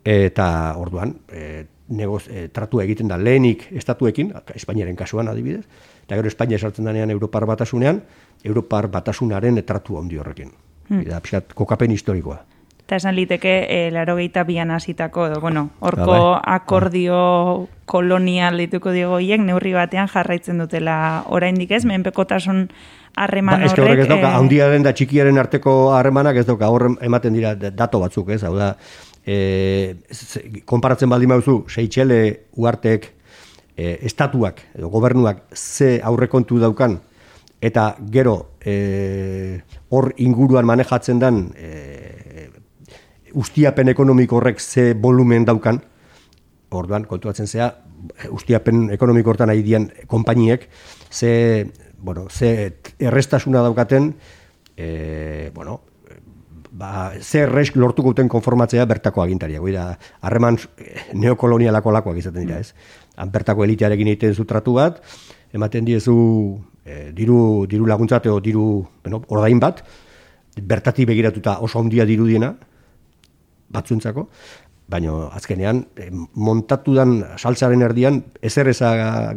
eta 0.10 0.48
orduan 0.80 1.16
e, 1.32 1.66
negoz, 1.90 2.28
tratu 2.54 2.84
egiten 2.84 3.10
da 3.10 3.18
lehenik 3.18 3.66
estatuekin, 3.74 4.30
Espainiaren 4.56 4.96
kasuan 4.96 5.28
adibidez, 5.32 5.64
eta 6.06 6.20
gero 6.20 6.30
Espainia 6.30 6.60
esartzen 6.60 6.86
danean 6.86 7.10
Europar 7.10 7.48
batasunean, 7.50 8.04
Europar 8.46 8.88
batasunaren 8.94 9.58
tratu 9.66 9.98
handi 9.98 10.20
horrekin. 10.22 10.52
Hmm. 10.90 11.02
Eta 11.02 11.18
pixat, 11.26 11.56
kokapen 11.58 11.92
historikoa 11.92 12.44
eta 12.90 12.98
esan 12.98 13.14
liteke 13.14 13.52
e, 13.70 13.92
laro 13.94 14.16
gehieta 14.18 14.42
bian 14.48 14.72
hasitako, 14.74 15.28
edo, 15.30 15.40
bueno, 15.44 15.70
orko 15.86 16.10
ah, 16.10 16.22
bai. 16.42 16.56
akordio 16.56 17.20
kolonial 17.86 18.58
dituko 18.58 18.90
diego 18.96 19.20
hiek, 19.22 19.44
neurri 19.46 19.76
batean 19.78 20.10
jarraitzen 20.10 20.58
dutela 20.58 20.96
oraindik 21.30 21.70
ez, 21.78 21.84
menpekotasun 21.86 22.64
harreman 23.14 23.62
ba, 23.62 23.70
horrek. 23.70 24.02
Ez 24.02 24.10
dauka, 24.10 24.32
eh, 24.34 24.72
den 24.74 24.88
da 24.88 24.96
txikiaren 24.98 25.38
arteko 25.38 25.76
harremanak 25.94 26.42
ez 26.42 26.48
dauka, 26.48 26.72
horren 26.74 26.98
ematen 27.06 27.38
dira 27.38 27.54
dato 27.54 28.02
batzuk, 28.02 28.32
ez, 28.34 28.42
hau 28.44 28.56
da, 28.58 28.72
e, 29.22 29.94
konparatzen 30.66 31.14
baldin 31.14 31.30
mauzu, 31.30 31.60
seitxele 31.70 32.50
uartek 32.58 33.06
e, 33.78 34.00
estatuak, 34.10 34.66
edo 34.80 34.90
gobernuak, 34.90 35.46
ze 35.54 36.00
aurrekontu 36.02 36.58
daukan, 36.58 36.98
eta 37.62 37.92
gero 38.10 38.36
hor 39.90 40.14
inguruan 40.18 40.66
manejatzen 40.66 41.20
den 41.20 41.42
ustiapen 43.34 43.90
ekonomiko 43.90 44.40
horrek 44.40 44.60
ze 44.60 44.94
volumen 44.94 45.46
daukan, 45.46 45.82
orduan, 46.70 47.06
kontuatzen 47.10 47.48
zea, 47.48 47.70
ustiapen 48.32 48.90
ekonomiko 48.94 49.34
hortan 49.34 49.50
nahi 49.52 49.64
dian 49.66 49.90
konpainiek, 50.08 50.68
ze, 51.12 51.70
bueno, 51.98 52.28
ze 52.30 52.74
errestasuna 53.00 53.62
daukaten, 53.66 54.14
e, 54.78 55.52
bueno, 55.54 55.82
ba, 56.72 57.12
ze 57.20 57.44
erresk 57.44 57.76
lortu 57.76 58.04
guten 58.06 58.30
konformatzea 58.30 58.86
bertako 58.86 59.24
agintaria. 59.24 59.60
Goi 59.60 59.74
da, 59.76 59.92
harreman 60.22 60.58
neokolonialako 61.14 61.92
lakoak 61.92 62.22
izaten 62.22 62.46
dira, 62.46 62.60
ez? 62.60 62.74
Han 63.20 63.34
bertako 63.34 63.66
elitearekin 63.66 64.14
egiten 64.14 64.36
zutratu 64.36 64.78
bat, 64.78 65.02
ematen 65.54 65.86
diezu 65.86 66.16
e, 66.86 67.10
diru, 67.16 67.66
diru 67.70 67.90
laguntzate 67.90 68.32
o 68.32 68.40
diru 68.40 68.86
bueno, 69.04 69.24
ordain 69.28 69.60
bat, 69.60 69.84
bertati 70.60 71.06
begiratuta 71.06 71.60
oso 71.66 71.80
handia 71.80 72.06
dirudiena, 72.06 72.54
batzuntzako, 73.70 74.28
baina 74.90 75.14
azkenean 75.38 75.84
eh, 76.02 76.10
montatu 76.34 76.96
dan 76.98 77.20
saltzaren 77.38 77.84
erdian 77.86 78.24
ezer 78.42 78.72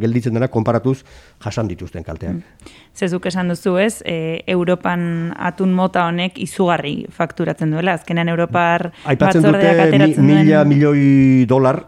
gelditzen 0.01 0.35
dena 0.35 0.49
konparatuz 0.49 1.03
jasan 1.45 1.69
dituzten 1.69 2.05
kalteak. 2.05 2.41
Mm. 2.41 2.79
Zezuk 2.97 3.27
esan 3.27 3.49
duzu 3.53 3.77
ez, 3.81 4.03
e, 4.05 4.43
Europan 4.47 5.33
atun 5.37 5.73
mota 5.73 6.07
honek 6.09 6.39
izugarri 6.41 7.07
fakturatzen 7.12 7.73
duela, 7.73 7.97
azkenean 8.01 8.29
Europar 8.33 8.91
batzordeak 9.07 9.87
ateratzen 9.89 10.27
duen... 10.27 10.45
Mila 10.45 10.65
milioi 10.69 11.45
dolar 11.49 11.83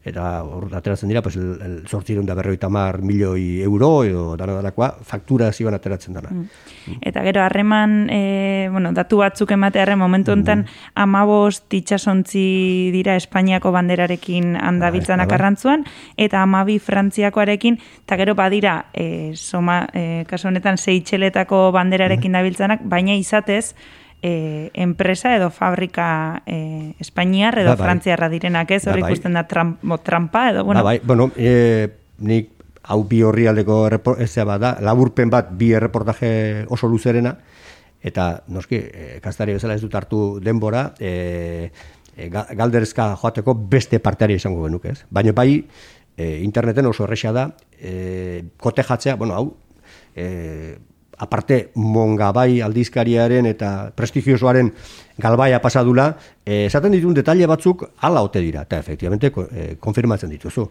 eta 0.00 0.42
hor 0.48 0.70
ateratzen 0.72 1.10
dira, 1.10 1.20
pues, 1.20 1.36
sortziron 1.86 2.24
da 2.24 2.34
berroita 2.34 2.70
mar 2.72 3.02
milioi 3.04 3.60
euro, 3.60 3.90
edo 4.08 4.22
dana 4.40 4.54
darakoa, 4.56 4.94
faktura 5.04 5.50
ziban 5.52 5.76
ateratzen 5.76 6.16
dana. 6.16 6.30
Mm. 6.32 6.96
Eta 7.04 7.22
gero, 7.26 7.42
harreman, 7.44 8.08
e, 8.08 8.68
bueno, 8.72 8.94
datu 8.96 9.20
batzuk 9.20 9.52
ematearen 9.52 10.00
momentu 10.00 10.32
enten, 10.32 10.64
mm. 10.64 10.94
amabost 11.04 11.76
itxasontzi 11.76 12.90
dira 12.94 13.18
Espainiako 13.20 13.74
banderarekin 13.76 14.56
handabiltzanak 14.56 15.28
bai. 15.28 15.36
arrantzuan, 15.36 15.84
eta 16.16 16.42
amabi 16.42 16.78
frantziakoarekin, 16.80 17.76
eta 18.06 18.16
gero 18.16 18.34
badira, 18.34 18.86
e, 18.94 19.34
soma, 19.36 19.82
e, 19.92 20.24
kasu 20.30 20.48
honetan, 20.48 20.80
zeitxeletako 20.80 21.68
banderarekin 21.76 22.32
mm. 22.32 22.40
dabiltzanak, 22.40 22.88
baina 22.88 23.20
izatez, 23.20 23.74
e, 24.22 24.70
enpresa 24.74 25.34
edo 25.36 25.50
fabrika 25.50 26.42
e, 26.46 26.94
Espainiar 27.00 27.58
edo 27.58 27.72
ba, 27.72 27.76
bai. 27.76 27.86
Frantziarra 27.86 28.28
direnak 28.28 28.70
ez, 28.70 28.86
hori 28.86 29.02
ba, 29.02 29.08
bai. 29.08 29.12
ikusten 29.12 29.36
da 29.38 29.46
trampa 29.46 30.50
edo, 30.50 30.64
bueno. 30.64 30.80
Ba, 30.80 30.92
bai, 30.92 31.00
bueno, 31.04 31.30
e, 31.36 31.88
nik 32.18 32.50
hau 32.82 33.04
bi 33.08 33.22
horri 33.22 33.46
aldeko 33.46 33.84
ezea 34.18 34.44
bada, 34.48 34.76
laburpen 34.80 35.30
bat 35.30 35.52
bi 35.56 35.72
erreportaje 35.76 36.66
oso 36.68 36.88
luzerena, 36.88 37.36
eta 38.02 38.42
noski, 38.48 38.76
e, 38.80 39.20
kastari 39.22 39.54
bezala 39.56 39.76
ez 39.76 39.84
dut 39.84 39.94
hartu 39.94 40.40
denbora, 40.42 40.90
e, 40.98 41.70
e, 42.16 42.28
galderezka 42.30 43.14
joateko 43.20 43.54
beste 43.54 44.00
parteari 44.00 44.38
izango 44.40 44.64
genuke, 44.66 44.96
ez? 44.96 45.04
Baina 45.10 45.36
bai, 45.36 45.64
e, 46.16 46.30
interneten 46.44 46.88
oso 46.88 47.04
erresa 47.04 47.32
da, 47.36 47.50
e, 47.78 48.44
kote 48.60 48.84
jatzea, 48.84 49.16
bueno, 49.20 49.36
hau, 49.36 49.54
e, 50.16 50.78
aparte 51.20 51.70
mongabai 51.76 52.60
aldizkariaren 52.64 53.46
eta 53.50 53.70
prestigiosoaren 53.96 54.70
galbaia 55.20 55.60
pasadula, 55.60 56.14
e, 56.44 56.64
esaten 56.64 56.94
ditun 56.96 57.14
detalle 57.16 57.48
batzuk 57.50 57.84
ala 58.08 58.22
ote 58.24 58.40
dira, 58.40 58.64
eta 58.64 58.78
efektivamente 58.80 59.28
e, 59.28 59.66
konfirmatzen 59.80 60.32
dituzu. 60.32 60.64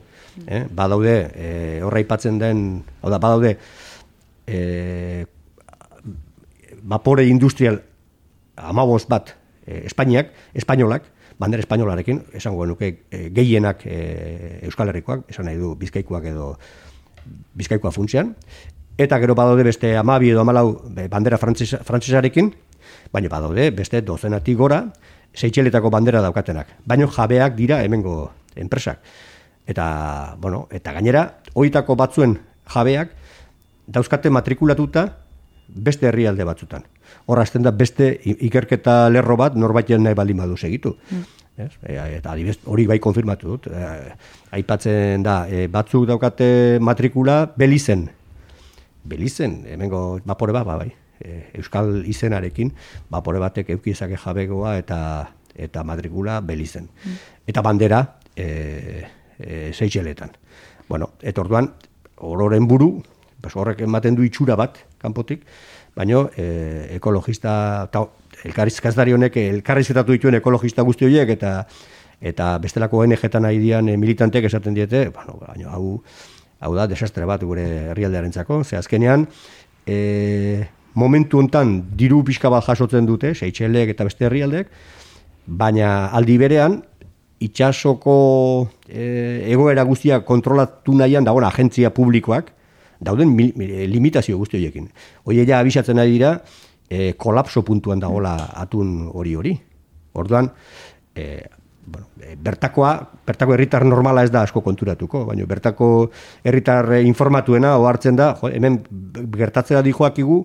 Eh? 0.48 0.63
Badaude, 0.74 1.15
e, 1.36 1.51
horra 1.86 2.01
ipatzen 2.01 2.39
den, 2.41 2.63
hau 3.01 3.13
da, 3.13 3.22
badaude, 3.22 3.53
e, 4.50 5.25
vapore 6.82 7.27
industrial 7.29 7.84
amaboz 8.58 9.06
bat 9.08 9.36
e, 9.68 9.86
Espainiak, 9.86 10.34
espainolak, 10.58 11.06
bandera 11.39 11.62
espainolarekin, 11.62 12.24
esango 12.36 12.65
nuke 12.65 12.89
e, 13.12 13.29
gehienak 13.36 13.86
e, 13.86 14.00
Euskal 14.65 14.89
Herrikoak, 14.89 15.29
esan 15.29 15.46
nahi 15.48 15.62
du 15.62 15.75
bizkaikoak 15.77 16.25
edo 16.34 16.56
bizkaikoa 17.60 17.94
funtzean, 17.94 18.34
eta 19.00 19.18
gero 19.24 19.36
badaude 19.36 19.63
beste 19.63 19.94
amabi 19.96 20.34
edo 20.34 20.41
amalau 20.44 20.82
bandera 21.10 21.39
frantzisarekin, 21.39 22.51
baina 23.13 23.32
badaude 23.32 23.70
beste 23.72 24.01
dozenatik 24.03 24.58
gora, 24.60 24.82
seitxeletako 25.34 25.89
bandera 25.94 26.22
daukatenak. 26.25 26.75
Baina 26.86 27.08
jabeak 27.08 27.56
dira 27.56 27.79
hemengo 27.86 28.32
enpresak. 28.60 29.00
Eta, 29.70 30.36
bueno, 30.41 30.68
eta 30.74 30.91
gainera, 30.91 31.24
oitako 31.53 31.96
batzuen 31.96 32.36
jabeak, 32.74 33.15
dauzkate 33.88 34.29
matrikulatuta 34.34 35.06
beste 35.70 36.10
herrialde 36.10 36.44
batzutan. 36.44 36.84
Horra 37.29 37.46
azten 37.48 37.63
da 37.63 37.72
beste 37.72 38.12
ikerketa 38.25 39.08
lerro 39.13 39.38
bat 39.38 39.56
norbaiten 39.56 40.03
nahi 40.03 40.18
baldin 40.18 40.41
badu 40.44 40.58
segitu. 40.58 40.98
Mm. 41.10 41.27
E, 41.60 41.96
eta 42.18 42.32
adibes, 42.34 42.58
hori 42.65 42.88
bai 42.89 43.00
konfirmatu 43.00 43.56
dut. 43.56 43.68
E, 43.72 44.13
aipatzen 44.60 45.24
da, 45.24 45.44
e, 45.48 45.68
batzuk 45.72 46.08
daukate 46.10 46.79
matrikula 46.82 47.46
belizen. 47.56 48.10
Belizen, 49.10 49.63
hemengo 49.68 50.20
bapore 50.25 50.56
bat, 50.56 50.68
ba, 50.68 50.78
bai. 50.84 50.92
E, 51.20 51.50
Euskal 51.60 52.06
izenarekin, 52.08 52.72
bapore 53.12 53.42
batek 53.42 53.74
eukizake 53.75 54.20
jabegoa 54.22 54.78
eta 54.80 55.00
eta 55.60 55.84
matrikula 55.84 56.39
belizen. 56.46 56.88
Mm. 57.04 57.16
Eta 57.51 57.63
bandera, 57.66 58.04
e, 58.36 59.04
e, 59.39 59.72
zeitxeletan. 59.74 60.32
Bueno, 60.88 61.12
eta 61.22 61.42
orduan, 61.42 61.74
ororen 62.16 62.68
buru, 62.68 62.94
pues 63.42 63.56
horrek 63.56 63.84
ematen 63.86 64.16
du 64.16 64.24
itxura 64.28 64.56
bat 64.60 64.78
kanpotik, 65.01 65.46
baino 65.96 66.30
e, 66.36 66.96
ekologista 66.96 67.88
ta 67.92 68.06
elkarrizkazdari 68.46 69.13
honek 69.16 69.38
elkarrizketatu 69.42 70.16
dituen 70.16 70.39
ekologista 70.39 70.86
guzti 70.88 71.08
horiek 71.08 71.32
eta 71.36 71.54
eta 72.20 72.50
bestelako 72.60 73.00
ONG-tan 73.06 73.48
aidian 73.48 73.88
e, 73.88 73.96
militantek 73.98 74.46
esaten 74.50 74.75
diete, 74.75 75.08
bueno, 75.16 75.39
baino 75.39 75.72
hau 75.72 76.01
hau 76.60 76.74
da 76.75 76.88
desastre 76.88 77.25
bat 77.25 77.44
gure 77.44 77.66
herrialdearentzako, 77.92 78.63
ze 78.63 78.78
azkenean 78.78 79.25
e, 79.88 80.66
momentu 80.94 81.39
hontan 81.39 81.80
diru 81.96 82.22
pixka 82.28 82.50
bat 82.51 82.66
jasotzen 82.66 83.08
dute, 83.08 83.34
Seychellek 83.34 83.94
eta 83.96 84.08
beste 84.08 84.28
herrialdek, 84.28 84.72
baina 85.48 86.10
aldi 86.16 86.38
berean 86.38 86.80
itxasoko 87.39 88.16
e, 88.88 89.04
egoera 89.54 89.86
guztia 89.88 90.22
kontrolatu 90.28 90.96
nahian 90.98 91.28
dagoen 91.28 91.48
agentzia 91.48 91.94
publikoak, 91.96 92.51
dauden 93.00 93.32
limitazio 93.88 94.38
guzti 94.38 94.60
horiekin. 94.60 94.89
Hoi 95.24 95.39
ja 95.48 95.62
abisatzen 95.62 96.01
ari 96.04 96.18
dira, 96.18 96.34
e, 96.89 97.13
kolapso 97.13 97.63
puntuan 97.63 98.01
dagoela 98.04 98.36
atun 98.60 99.08
hori 99.13 99.36
hori. 99.39 99.56
Orduan, 100.20 100.50
e, 101.16 101.39
bueno, 101.91 102.08
e, 102.22 102.36
bertakoa, 102.36 102.93
bertako 103.27 103.55
herritar 103.55 103.86
normala 103.86 104.24
ez 104.24 104.31
da 104.31 104.43
asko 104.46 104.62
konturatuko, 104.65 105.25
baina 105.25 105.46
bertako 105.50 106.10
herritar 106.43 106.91
informatuena 107.01 107.75
ohartzen 107.77 108.19
da, 108.19 108.34
jo, 108.39 108.51
hemen 108.53 108.81
gertatzea 109.36 109.81
di 109.86 109.93
joakigu, 109.96 110.43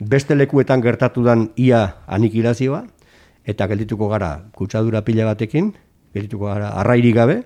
beste 0.00 0.34
lekuetan 0.34 0.82
gertatu 0.82 1.24
dan 1.24 1.50
ia 1.56 1.84
anikilazioa, 2.06 2.84
eta 3.44 3.66
geldituko 3.70 4.08
gara 4.12 4.36
kutsadura 4.56 5.04
pila 5.04 5.28
batekin, 5.32 5.72
geldituko 6.14 6.50
gara 6.50 6.74
arrairi 6.82 7.12
gabe, 7.16 7.42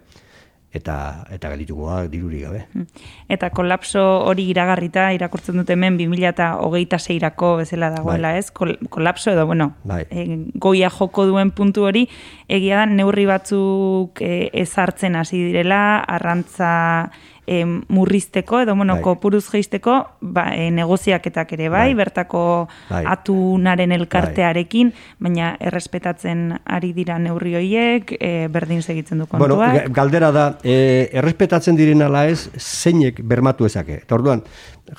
eta 0.74 1.24
eta 1.30 1.50
gelditukoa 1.52 2.00
diruri 2.11 2.40
gabe. 2.42 2.64
Hmm. 2.74 2.87
Eta 3.30 3.50
kolapso 3.54 4.02
hori 4.26 4.48
iragarrita 4.50 5.07
irakurtzen 5.14 5.61
dute 5.61 5.76
hemen 5.76 5.96
2026rako 6.00 7.54
bezala 7.62 7.92
dagoela, 7.94 8.35
bai. 8.35 8.42
ez? 8.42 8.50
kolapso 8.90 9.30
edo 9.30 9.46
bueno, 9.46 9.70
bai. 9.87 10.02
e, 10.11 10.26
goia 10.59 10.90
joko 10.90 11.28
duen 11.30 11.54
puntu 11.54 11.87
hori 11.87 12.09
egia 12.48 12.83
da 12.83 12.87
neurri 12.87 13.26
batzuk 13.28 14.20
e, 14.20 14.50
ezartzen 14.64 15.16
hasi 15.16 15.40
direla, 15.48 16.00
arrantza 16.00 17.11
e, 17.46 17.64
murrizteko 17.64 18.61
edo 18.61 18.74
bueno, 18.74 18.94
bai. 18.94 19.02
kopuruz 19.02 19.44
geisteko 19.50 19.96
ba, 20.20 20.46
e, 20.57 20.70
negoziaketak 20.70 21.52
ere 21.57 21.68
bai, 21.68 21.88
bai. 21.92 21.94
bertako 21.98 22.44
bai. 22.88 23.04
atunaren 23.09 23.92
elkartearekin, 23.92 24.92
bai. 24.92 25.28
baina 25.28 25.52
errespetatzen 25.61 26.46
ari 26.64 26.92
dira 26.96 27.18
neurri 27.18 27.54
horiek, 27.59 28.14
e, 28.18 28.48
berdin 28.52 28.83
segitzen 28.83 29.22
du 29.22 29.28
kontuak. 29.28 29.48
Bueno, 29.48 29.94
galdera 29.94 30.33
da, 30.33 30.46
e, 30.62 31.11
errespetatzen 31.12 31.76
diren 31.76 32.02
ala 32.02 32.26
ez, 32.28 32.48
zeinek 32.59 33.20
bermatu 33.22 33.68
ezake. 33.68 34.02
Eta 34.04 34.18
orduan, 34.18 34.44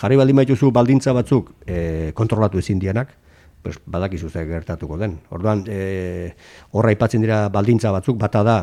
jarri 0.01 0.17
baldin 0.17 0.41
baituzu 0.43 0.71
baldintza 0.71 1.13
batzuk 1.13 1.51
e, 1.65 2.11
kontrolatu 2.13 2.61
ezin 2.61 2.79
dianak, 2.79 3.13
pues, 3.65 3.79
badakizu 3.89 4.29
ze 4.29 4.45
gertatuko 4.45 4.97
den. 5.01 5.17
Orduan, 5.33 5.63
e, 5.65 6.35
horra 6.77 6.91
ipatzen 6.93 7.23
dira 7.25 7.47
baldintza 7.49 7.89
batzuk, 7.89 8.19
bata 8.21 8.43
da, 8.45 8.57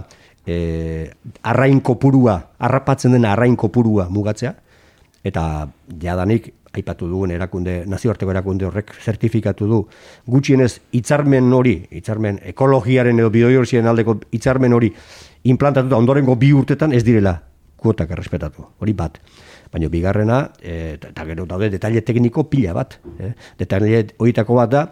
e, 0.46 1.10
arrain 1.42 1.80
kopurua, 1.82 2.36
arrapatzen 2.62 3.16
den 3.16 3.26
arrain 3.26 3.56
kopurua 3.58 4.06
mugatzea, 4.14 4.54
eta 5.26 5.42
jadanik 5.98 6.52
aipatu 6.72 7.08
dugun 7.10 7.34
erakunde, 7.34 7.80
nazioarteko 7.90 8.30
erakunde 8.30 8.68
horrek 8.68 8.94
zertifikatu 9.02 9.66
du, 9.66 9.80
gutxienez 10.30 10.70
hitzarmen 10.94 11.50
hori, 11.52 11.74
hitzarmen 11.98 12.38
ekologiaren 12.54 13.18
edo 13.18 13.34
biodiversiaren 13.34 13.90
aldeko 13.90 14.20
hitzarmen 14.30 14.78
hori 14.78 14.92
implantatuta 15.50 15.98
ondorengo 15.98 16.38
bi 16.38 16.52
urtetan 16.54 16.94
ez 16.94 17.02
direla 17.02 17.40
kuotak 17.82 18.14
errespetatu, 18.14 18.70
hori 18.78 18.94
bat. 18.94 19.18
Baina 19.72 19.88
bigarrena, 19.88 20.44
e, 20.60 20.98
eta 21.00 21.24
gero 21.24 21.46
daude 21.48 21.70
detaile 21.72 22.02
tekniko 22.04 22.44
pila 22.50 22.74
bat. 22.76 22.98
E, 23.18 23.32
detaile 23.58 24.04
horietako 24.18 24.58
bat 24.60 24.72
da, 24.72 24.86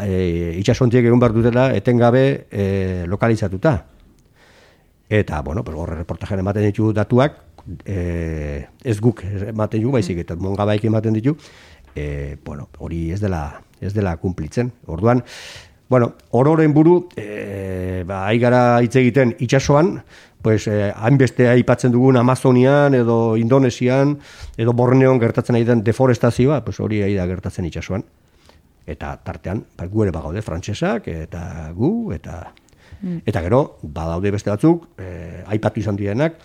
e, 0.00 0.56
itxasontiek 0.60 1.04
egon 1.04 1.20
behar 1.20 1.34
dutela 1.36 1.66
etengabe 1.76 2.24
e, 2.50 2.66
lokalizatuta. 3.06 3.74
Eta, 5.12 5.42
bueno, 5.42 5.62
pues, 5.64 5.76
horre 5.76 5.98
reportajean 5.98 6.40
ematen 6.40 6.64
ditu 6.64 6.92
datuak, 6.96 7.36
e, 7.84 8.64
ez 8.82 8.96
guk 9.00 9.20
ematen 9.52 9.82
ditu, 9.82 9.92
baizik, 9.92 10.22
eta 10.24 10.36
mongabaik 10.40 10.86
ematen 10.88 11.18
ditu, 11.18 11.36
e, 11.94 12.38
bueno, 12.44 12.70
hori 12.78 13.10
ez 13.12 13.20
dela, 13.20 13.60
ez 13.80 13.92
dela 13.92 14.16
kumplitzen. 14.16 14.72
Orduan, 14.86 15.20
bueno, 15.92 16.14
ororen 16.30 16.72
buru, 16.72 17.08
e, 17.16 18.02
ba, 18.08 18.24
aigara 18.30 18.80
hitz 18.80 18.94
egiten 18.96 19.36
itxasoan, 19.44 19.98
pues, 20.42 20.66
e, 20.66 20.90
hainbeste 20.90 21.48
aipatzen 21.48 21.92
dugun 21.92 22.16
Amazonian, 22.18 22.94
edo 22.94 23.36
Indonesian, 23.36 24.16
edo 24.56 24.72
Borneon 24.72 25.20
gertatzen 25.22 25.56
ari 25.56 25.68
den 25.68 25.84
deforestazioa, 25.84 26.64
pues, 26.64 26.80
hori 26.80 27.02
ari 27.02 27.14
da 27.14 27.26
gertatzen 27.30 27.68
itxasoan. 27.70 28.04
Eta 28.86 29.14
tartean, 29.22 29.62
ba, 29.78 29.86
gu 29.86 30.02
ere 30.04 30.12
bagaude, 30.14 30.42
frantsesak, 30.42 31.06
eta 31.08 31.70
gu, 31.76 32.12
eta 32.16 32.42
Mm. 33.02 33.22
Eta 33.26 33.42
gero, 33.42 33.78
badaude 33.82 34.30
beste 34.30 34.50
batzuk, 34.50 34.86
e, 34.98 35.42
aipatu 35.50 35.82
izan 35.82 35.98
dienak, 35.98 36.38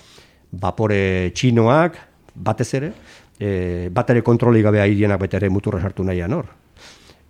bapore 0.52 1.32
txinoak, 1.38 2.00
batez 2.34 2.70
ere, 2.80 2.92
e, 3.38 3.90
bat 3.94 4.10
ere 4.10 4.24
kontroli 4.26 4.64
gabe 4.66 4.82
haidienak 4.82 5.22
bete 5.22 5.38
ere 5.38 5.52
muturra 5.54 5.82
sartu 5.82 6.06
nahian 6.08 6.34
hor. 6.34 6.50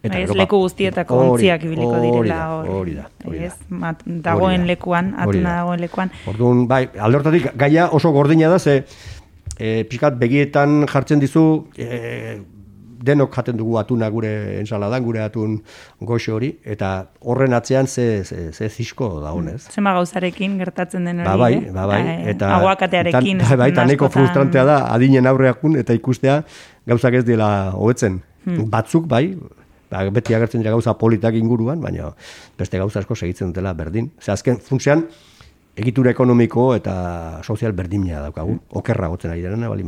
Eta 0.04 0.14
bai, 0.14 0.24
ez 0.24 0.36
leku 0.38 0.60
guztietako 0.62 1.20
ontziak 1.24 1.64
ibiliko 1.66 1.96
direla 2.04 2.42
hori. 2.54 2.94
da, 2.96 3.08
hori 3.26 3.40
da. 3.42 3.48
Ez, 3.48 3.56
dagoen 4.24 4.68
lekuan, 4.70 5.14
atuna 5.18 5.56
dagoen 5.62 5.82
lekuan. 5.82 6.12
Orduan, 6.30 6.68
bai, 6.70 6.84
aldortatik, 7.08 7.50
gaia 7.58 7.90
oso 7.98 8.12
gordina 8.14 8.52
da, 8.54 8.60
ze, 8.60 8.84
e, 9.58 9.82
pixkat 9.90 10.20
begietan 10.22 10.86
jartzen 10.92 11.24
dizu, 11.24 11.48
e, 11.78 12.38
denok 13.08 13.34
jaten 13.36 13.58
dugu 13.58 13.78
atuna 13.82 14.10
gure 14.14 14.32
ensaladan, 14.60 15.04
gure 15.06 15.22
atun 15.26 15.58
goxo 16.06 16.38
hori, 16.38 16.52
eta 16.66 17.10
horren 17.22 17.54
atzean 17.58 17.88
ze, 17.88 18.24
ze, 18.24 18.52
ze 18.54 18.70
zisko 18.70 19.10
da 19.22 19.34
honez. 19.34 19.60
Mm. 19.68 19.76
Zema 19.80 19.94
gauzarekin 19.98 20.58
gertatzen 20.62 21.06
den 21.06 21.22
hori, 21.22 21.30
ba, 21.30 21.38
bai, 21.38 21.54
ba, 21.74 21.86
bai, 21.90 22.02
eta, 22.34 22.56
aguakatearekin. 22.58 23.44
Ba, 23.44 23.56
bai, 23.64 23.72
eta 23.74 23.86
neko 23.90 24.10
frustrantea 24.14 24.66
da, 24.68 24.80
adinen 24.94 25.30
aurreakun, 25.30 25.78
eta 25.82 25.98
ikustea 25.98 26.42
gauzak 26.88 27.22
ez 27.22 27.26
dela 27.28 27.72
hobetzen. 27.74 28.22
Hmm. 28.48 28.70
Batzuk, 28.72 29.08
bai, 29.12 29.36
ba, 29.92 30.04
beti 30.14 30.36
agertzen 30.38 30.64
dira 30.64 30.76
gauza 30.76 30.98
politak 30.98 31.36
inguruan, 31.36 31.82
baina 31.82 32.12
beste 32.58 32.78
gauza 32.78 33.00
asko 33.00 33.16
segitzen 33.16 33.54
dutela 33.54 33.74
berdin. 33.74 34.12
Ze 34.22 34.32
azken 34.32 34.60
funtzean, 34.60 35.08
egitura 35.76 36.12
ekonomiko 36.12 36.74
eta 36.76 37.42
sozial 37.44 37.76
berdina 37.78 38.22
daukagu, 38.26 38.60
okerra 38.82 39.12
gotzen 39.14 39.32
ari 39.32 39.46
dena, 39.46 39.70
bali 39.70 39.86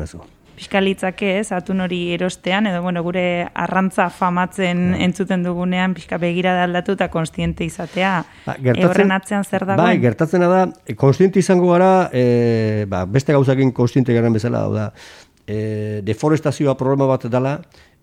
pixkalitzake 0.59 1.37
ez, 1.39 1.51
atun 1.55 1.85
hori 1.85 1.99
erostean, 2.17 2.67
edo 2.67 2.81
bueno, 2.83 3.01
gure 3.05 3.23
arrantza 3.63 4.09
famatzen 4.11 4.81
Bai. 4.91 5.03
entzuten 5.07 5.45
dugunean, 5.45 5.95
pixka 5.95 6.19
begira 6.19 6.53
da 6.57 6.65
aldatu 6.67 6.97
eta 6.97 7.07
konstiente 7.13 7.63
izatea. 7.63 8.11
Ba, 8.45 8.57
horren 8.89 9.15
atzean 9.15 9.47
zer 9.47 9.63
dago? 9.63 9.79
Bai, 9.81 9.95
gertatzen 10.03 10.43
da, 10.43 10.65
e, 10.83 10.97
konstiente 10.99 11.39
izango 11.39 11.71
gara, 11.71 12.09
e, 12.11 12.85
ba, 12.91 13.05
beste 13.07 13.35
gauzakin 13.35 13.71
konstiente 13.77 14.15
garen 14.17 14.35
bezala, 14.35 14.65
da, 14.73 14.89
e, 15.47 16.01
deforestazioa 16.05 16.75
problema 16.77 17.07
bat 17.09 17.29
dela, 17.31 17.59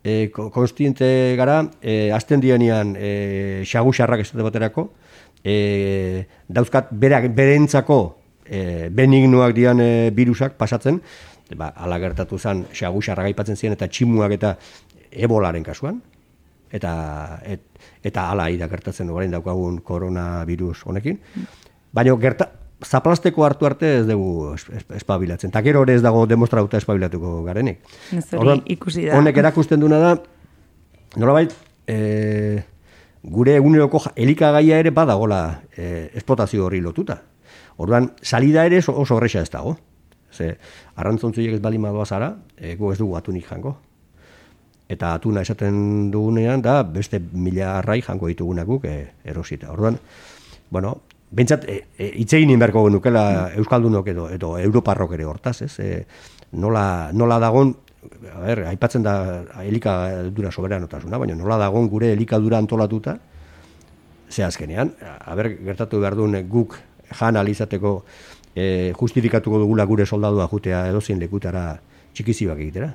e, 0.07 0.31
ko- 0.31 0.51
konstiente 0.55 1.35
gara, 1.37 1.65
e, 1.83 2.13
azten 2.15 2.41
dianian 2.41 2.95
e, 2.95 3.63
xagu 3.67 3.91
xarrak 3.91 4.23
ez 4.23 4.31
baterako, 4.39 4.93
e, 5.43 6.27
dauzkat 6.47 6.93
berak, 6.93 7.33
berentzako 7.35 7.99
e, 8.47 8.89
benignoak 8.95 9.55
dian 9.57 9.81
e, 9.83 10.11
virusak 10.15 10.55
pasatzen, 10.55 11.01
ba, 11.59 11.73
ala 11.75 11.99
gertatu 11.99 12.39
zen 12.39 12.67
xagu 12.71 13.03
xarrak 13.03 13.33
aipatzen 13.33 13.59
ziren 13.59 13.75
eta 13.75 13.89
tximuak 13.91 14.37
eta 14.39 14.55
ebolaren 15.11 15.67
kasuan, 15.67 15.99
eta 16.71 17.41
et, 17.47 17.67
eta 18.07 18.29
hala 18.31 18.47
ida 18.51 18.69
gertatzen 18.71 19.11
orain 19.11 19.35
daukagun 19.35 19.81
koronavirus 19.83 20.85
honekin. 20.87 21.19
Baina 21.95 22.15
gerta 22.21 22.51
zaplasteko 22.85 23.45
hartu 23.47 23.67
arte 23.67 23.99
ez 24.01 24.07
dugu 24.07 24.55
es- 24.55 24.69
es- 24.69 24.87
espabilatzen. 24.97 25.51
Ta 25.51 25.63
gero 25.63 25.83
ere 25.83 25.95
ez 25.95 26.03
dago 26.03 26.27
demostratuta 26.27 26.77
espabilatuko 26.77 27.43
garenik. 27.45 27.81
Hori 28.37 28.63
ikusi 28.67 29.07
da. 29.07 29.17
Honek 29.19 29.37
erakusten 29.37 29.81
duna 29.81 29.99
da 29.99 30.11
nolabait 31.17 31.55
e, 31.87 32.63
gure 33.23 33.55
eguneroko 33.57 34.03
elikagaia 34.15 34.79
ere 34.79 34.91
badagola 34.91 35.63
e, 35.77 36.11
esplotazio 36.15 36.67
horri 36.67 36.81
lotuta. 36.81 37.23
Orduan, 37.79 38.13
salida 38.23 38.65
ere 38.67 38.79
oso, 38.79 38.93
horreixa 39.17 39.41
ez 39.43 39.51
dago. 39.51 39.77
Ze, 40.33 40.57
arrantzontzuiek 40.97 41.55
ez 41.55 41.61
bali 41.63 41.79
madoa 41.79 42.05
zara, 42.07 42.37
e, 42.57 42.75
gu 42.77 42.93
ez 42.93 42.99
dugu 42.99 43.17
atunik 43.17 43.47
jango. 43.49 43.79
Eta 44.89 45.15
atuna 45.15 45.41
esaten 45.43 46.11
dugunean, 46.13 46.61
da 46.63 46.83
beste 46.85 47.19
mila 47.33 47.79
arrai 47.79 48.03
jango 48.03 48.29
ditugunak 48.29 48.67
guk 48.67 48.85
e, 48.85 49.13
erosita. 49.25 49.73
Orduan, 49.73 49.99
bueno, 50.71 51.01
bentsat, 51.31 51.65
e, 51.69 51.85
e, 51.99 52.11
itzegin 52.23 52.51
inberko 52.55 52.85
genukela 52.87 53.53
Euskaldunok 53.57 54.09
edo, 54.13 54.29
edo 54.31 54.57
Europarrok 54.59 55.17
ere 55.17 55.27
hortaz, 55.27 55.61
ez? 55.67 55.75
E, 55.81 56.05
nola, 56.53 57.11
nola 57.13 57.39
dagon, 57.43 57.75
a 58.33 58.41
ber, 58.41 58.65
aipatzen 58.71 59.03
da 59.03 59.17
elikadura 59.65 60.53
soberanotasuna, 60.53 61.19
baina 61.19 61.35
nola 61.35 61.59
dagon 61.59 61.89
gure 61.91 62.13
elikadura 62.13 62.59
antolatuta, 62.59 63.19
ze 64.31 64.45
azkenean, 64.45 64.95
a 65.03 65.35
ber, 65.39 65.53
gertatu 65.65 66.01
behar 66.03 66.17
duen 66.19 66.39
guk 66.49 66.79
jan 67.15 67.37
alizateko 67.37 68.01
e, 68.55 68.93
justifikatuko 68.99 69.61
dugula 69.63 69.85
gure 69.87 70.07
soldadua 70.07 70.49
jutea 70.51 70.87
edozein 70.91 71.21
lekutara 71.23 71.77
txikizibak 72.15 72.63
egitera. 72.65 72.95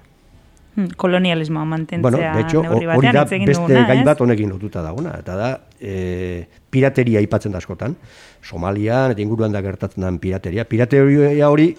Hmm, 0.75 0.87
kolonialismoa 0.95 1.65
mantentzea 1.65 2.01
Bueno, 2.01 2.17
de 2.17 2.41
hecho, 2.41 2.61
hori 2.61 3.07
da 3.11 3.25
beste 3.25 3.83
gai 3.89 4.03
bat 4.07 4.21
honekin 4.21 4.49
lotuta 4.49 4.81
dagona, 4.81 5.17
eta 5.19 5.35
da 5.35 5.49
e, 5.81 6.47
pirateria 6.71 7.19
aipatzen 7.19 7.51
da 7.51 7.59
askotan. 7.59 7.97
Somalian 8.41 9.11
eta 9.11 9.21
inguruan 9.21 9.51
da 9.51 9.61
gertatzen 9.61 10.05
den 10.05 10.19
pirateria. 10.23 10.63
Pirateria 10.63 11.49
hori 11.49 11.73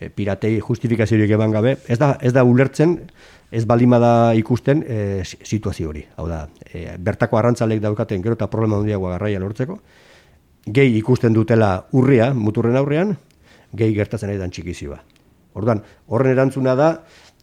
e, 0.00 0.08
piratei 0.08 0.58
justifikaziorik 0.60 1.30
eban 1.36 1.52
gabe, 1.52 1.76
ez 1.88 1.98
da, 2.00 2.14
ez 2.20 2.32
da 2.32 2.44
ulertzen, 2.44 2.96
ez 3.52 3.64
baldin 3.68 3.90
bada 3.92 4.32
ikusten 4.34 4.80
e, 4.86 4.98
si- 5.24 5.38
situazio 5.44 5.90
hori. 5.92 6.06
Hau 6.16 6.26
da, 6.28 6.46
e, 6.72 6.86
bertako 6.98 7.36
arrantzalek 7.36 7.82
daukaten 7.84 8.22
gero 8.24 8.34
eta 8.38 8.48
problema 8.48 8.80
handiagoa 8.80 9.12
garraia 9.18 9.40
lortzeko, 9.44 9.76
gehi 10.66 10.96
ikusten 11.02 11.36
dutela 11.36 11.84
urria, 11.92 12.32
muturren 12.34 12.76
aurrean, 12.80 13.12
gehi 13.76 13.92
gertatzen 13.94 14.32
ari 14.32 14.40
dan 14.40 14.50
txikizioa. 14.50 15.02
Orduan, 15.56 15.80
horren 16.12 16.32
erantzuna 16.34 16.74
da, 16.76 16.88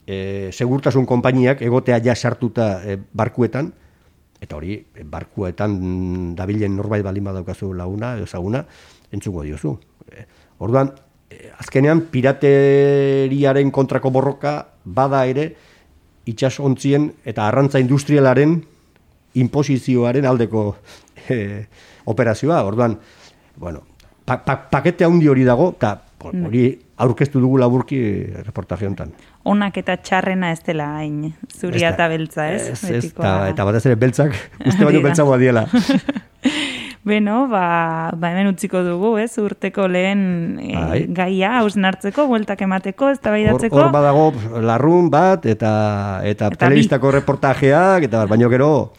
e, 0.08 0.50
segurtasun 0.52 1.06
konpainiak 1.06 1.62
egotea 1.62 2.00
ja 2.04 2.16
sartuta 2.16 2.82
e, 2.84 2.98
barkuetan, 3.13 3.72
eta 4.44 4.58
hori, 4.58 4.76
e, 4.76 5.06
barkuetan 5.08 6.36
dabilen 6.38 6.76
norbait 6.78 7.04
baldin 7.06 7.30
badaukazu 7.30 7.74
laguna, 7.74 8.16
ezaguna, 8.22 8.63
entzungo 9.12 9.44
diozu. 9.44 9.78
E, 10.12 10.26
orduan, 10.60 10.92
e, 11.30 11.50
azkenean, 11.58 12.08
pirateriaren 12.12 13.72
kontrako 13.72 14.12
borroka 14.12 14.58
bada 14.84 15.26
ere, 15.30 15.54
itsasontzien 16.26 17.10
eta 17.28 17.48
arrantza 17.50 17.82
industrialaren 17.84 18.62
imposizioaren 19.39 20.26
aldeko 20.30 20.70
e, 21.28 21.66
operazioa. 22.06 22.62
Orduan, 22.63 22.98
bueno, 23.58 23.84
pa, 24.26 24.39
pa, 24.46 24.58
pakete 24.72 25.06
handi 25.08 25.28
hori 25.28 25.44
dago, 25.48 25.74
eta 25.76 25.98
hori 26.32 26.66
aurkeztu 27.04 27.42
dugu 27.44 27.58
laburki 27.62 28.00
reportaje 28.46 28.88
honetan. 28.88 29.14
Onak 29.50 29.78
eta 29.82 29.98
txarrena 30.00 30.52
ez 30.54 30.62
dela 30.66 30.90
hain 31.00 31.34
zuria 31.52 31.92
eta 31.94 32.08
beltza, 32.12 32.48
ez? 32.54 32.62
Ez, 32.74 32.84
ez, 32.84 32.92
Betikoa. 33.02 33.50
eta, 33.52 33.66
batez 33.68 33.86
ere 33.90 33.98
beltzak, 34.00 34.38
uste 34.70 34.86
baino 34.86 35.04
beltzagoa 35.04 35.40
diela. 35.42 35.68
Beno, 37.04 37.50
ba, 37.52 38.14
ba 38.16 38.30
hemen 38.32 38.48
utziko 38.54 38.80
dugu, 38.86 39.18
ez? 39.20 39.34
Urteko 39.42 39.90
lehen 39.92 40.56
e, 40.64 41.02
gaia 41.12 41.58
hausnartzeko, 41.60 42.30
bueltak 42.30 42.62
emateko, 42.64 43.10
ez 43.12 43.20
Hor, 43.20 43.60
da 43.60 43.66
hor 43.68 43.90
badago 43.92 44.62
larrun 44.64 45.10
bat, 45.12 45.46
eta, 45.46 45.74
eta, 46.24 46.48
Eta 46.48 46.62
telebistako 46.64 47.12
reportajeak, 47.12 48.08
eta 48.08 48.24
baino 48.32 48.48
gero, 48.48 48.94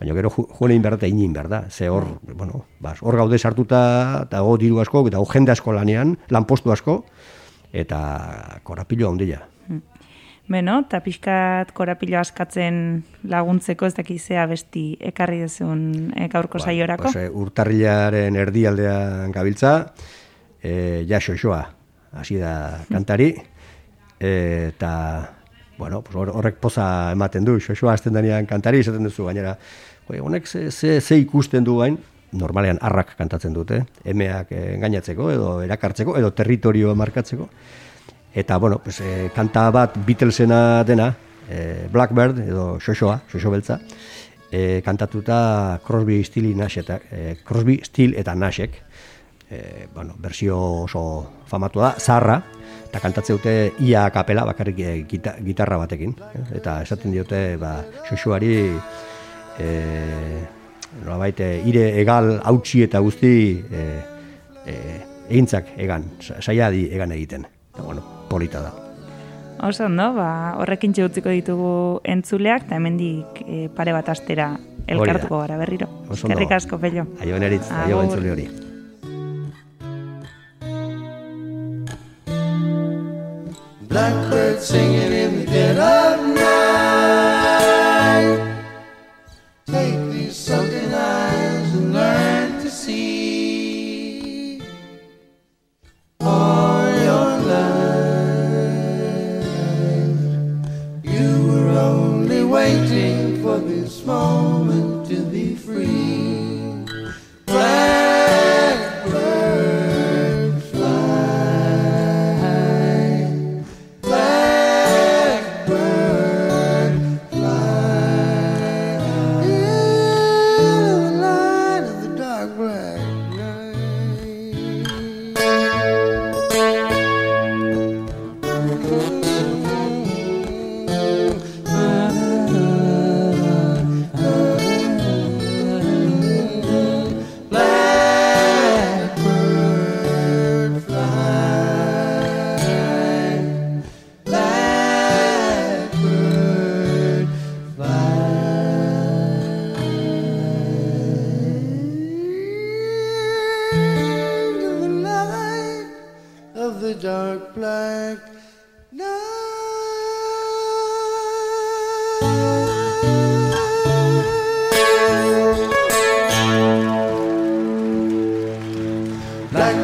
baino 0.00 0.16
gero 0.16 0.30
joan 0.32 0.72
egin 0.72 0.82
behar 0.82 0.96
da, 0.98 1.08
inin 1.08 1.32
behar 1.36 1.48
da. 1.48 1.60
Ze 1.70 1.90
hor, 1.92 2.06
bueno, 2.32 2.64
bas, 2.80 2.98
hor 3.02 3.16
gaude 3.20 3.38
sartuta, 3.38 4.24
eta 4.24 4.40
go 4.40 4.56
diru 4.56 4.80
asko, 4.80 5.04
eta 5.06 5.20
jende 5.32 5.52
asko 5.52 5.74
lanean, 5.76 6.16
lanpostu 6.28 6.72
asko, 6.72 7.04
eta 7.72 8.60
korapilo 8.64 9.10
handia. 9.10 9.44
Beno, 10.50 10.80
eta 10.82 10.98
pixkat 11.04 11.70
korapilo 11.76 12.18
askatzen 12.18 13.04
laguntzeko 13.30 13.86
ez 13.86 13.94
dakizea 13.94 14.48
besti 14.50 14.96
ekarri 15.12 15.44
dezun 15.44 16.10
e, 16.16 16.26
gaurko 16.32 16.58
saiorako. 16.58 17.06
Pues, 17.06 17.28
eh, 17.28 17.28
urtarrilaren 17.30 18.34
erdialdean 18.40 19.30
gabiltza, 19.36 19.92
e, 20.58 21.04
ja 21.06 21.20
xoxoa, 21.22 21.60
hasi 22.18 22.40
da 22.40 22.54
kantari, 22.88 23.30
e, 24.18 24.32
eta, 24.72 24.90
bueno, 25.80 26.02
pues 26.04 26.14
hor- 26.14 26.30
horrek 26.36 26.60
poza 26.60 26.84
ematen 27.16 27.44
du, 27.48 27.56
xoxoa 27.58 27.94
hasten 27.96 28.12
denean 28.14 28.46
kantari, 28.46 28.84
esaten 28.84 29.02
duzu 29.08 29.24
gainera, 29.26 29.56
"Joi, 30.06 30.20
honek 30.20 30.46
ze, 30.46 30.70
ze, 30.70 31.00
ze 31.00 31.16
ikusten 31.18 31.64
du 31.64 31.78
bain, 31.78 31.98
normalean 32.32 32.78
arrak 32.80 33.16
kantatzen 33.16 33.52
dute, 33.56 33.86
emeak 34.04 34.52
eh, 34.52 34.74
engainatzeko, 34.76 35.30
edo 35.32 35.62
erakartzeko, 35.62 36.18
edo 36.18 36.32
territorio 36.32 36.94
markatzeko, 36.94 37.48
Eta, 38.32 38.58
bueno, 38.58 38.78
pues, 38.78 39.00
e, 39.00 39.30
kanta 39.34 39.64
bat 39.74 39.96
Beatlesena 40.06 40.84
dena, 40.84 41.08
e, 41.50 41.88
Blackbird 41.90 42.38
edo 42.44 42.78
Xoxoa, 42.78 43.16
Xoxo 43.26 43.50
beltza, 43.50 43.80
e, 44.52 44.80
kantatuta 44.84 45.80
Crosby, 45.84 46.22
Nash 46.54 46.78
eta, 46.78 47.00
e, 47.10 47.38
Crosby, 47.42 47.80
Still 47.82 48.14
eta 48.14 48.36
Nashek, 48.36 48.70
e, 49.50 49.88
bueno, 49.92 50.14
bersio 50.16 50.56
oso 50.84 51.02
famatu 51.46 51.80
da, 51.80 51.96
zarra, 51.98 52.40
eta 52.90 52.98
kantatze 52.98 53.32
dute 53.36 53.52
ia 53.86 54.08
kapela 54.10 54.42
bakarrik 54.44 54.78
e, 54.82 54.94
gita, 55.08 55.36
gitarra 55.46 55.76
batekin. 55.78 56.10
eh? 56.34 56.42
Eta 56.58 56.80
esaten 56.82 57.12
diote, 57.14 57.56
ba, 57.56 57.76
Xoxoari, 58.08 58.50
e, 59.58 59.68
nolabait, 61.04 61.38
e, 61.40 61.62
ire 61.70 61.84
egal 62.00 62.40
hautsi 62.42 62.82
eta 62.82 62.98
guzti 62.98 63.62
e, 63.70 63.84
e, 64.66 64.74
egintzak 65.30 65.74
egan, 65.78 66.04
sa- 66.20 66.40
saiadi 66.42 66.88
egan 66.92 67.12
egiten. 67.14 67.46
Eta, 67.72 67.82
bueno, 67.86 68.02
polita 68.28 68.60
da. 68.66 68.72
Oso 69.68 69.84
ondo, 69.86 70.14
ba, 70.16 70.56
horrekin 70.58 70.94
utziko 71.04 71.28
ditugu 71.30 72.00
entzuleak, 72.04 72.64
eta 72.66 72.76
hemendik 72.80 73.42
e, 73.46 73.68
pare 73.76 73.92
bat 73.92 74.08
astera 74.08 74.56
elkartuko 74.88 75.38
gara 75.44 75.56
berriro. 75.60 75.86
Eskerrik 76.10 76.50
asko, 76.58 76.78
pello. 76.80 77.06
Aio 77.20 77.34
beneritz, 77.38 77.70
aio 77.70 78.02
entzule 78.02 78.32
hori. 78.32 78.48
Blackbird 84.00 84.62
singing 84.62 85.12
in 85.12 85.40
the 85.40 85.44
dead 85.44 85.76
of 85.76 86.09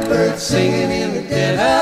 Blackbird 0.06 0.38
singing 0.38 0.92
in 0.92 1.14
the 1.14 1.22
dead 1.22 1.75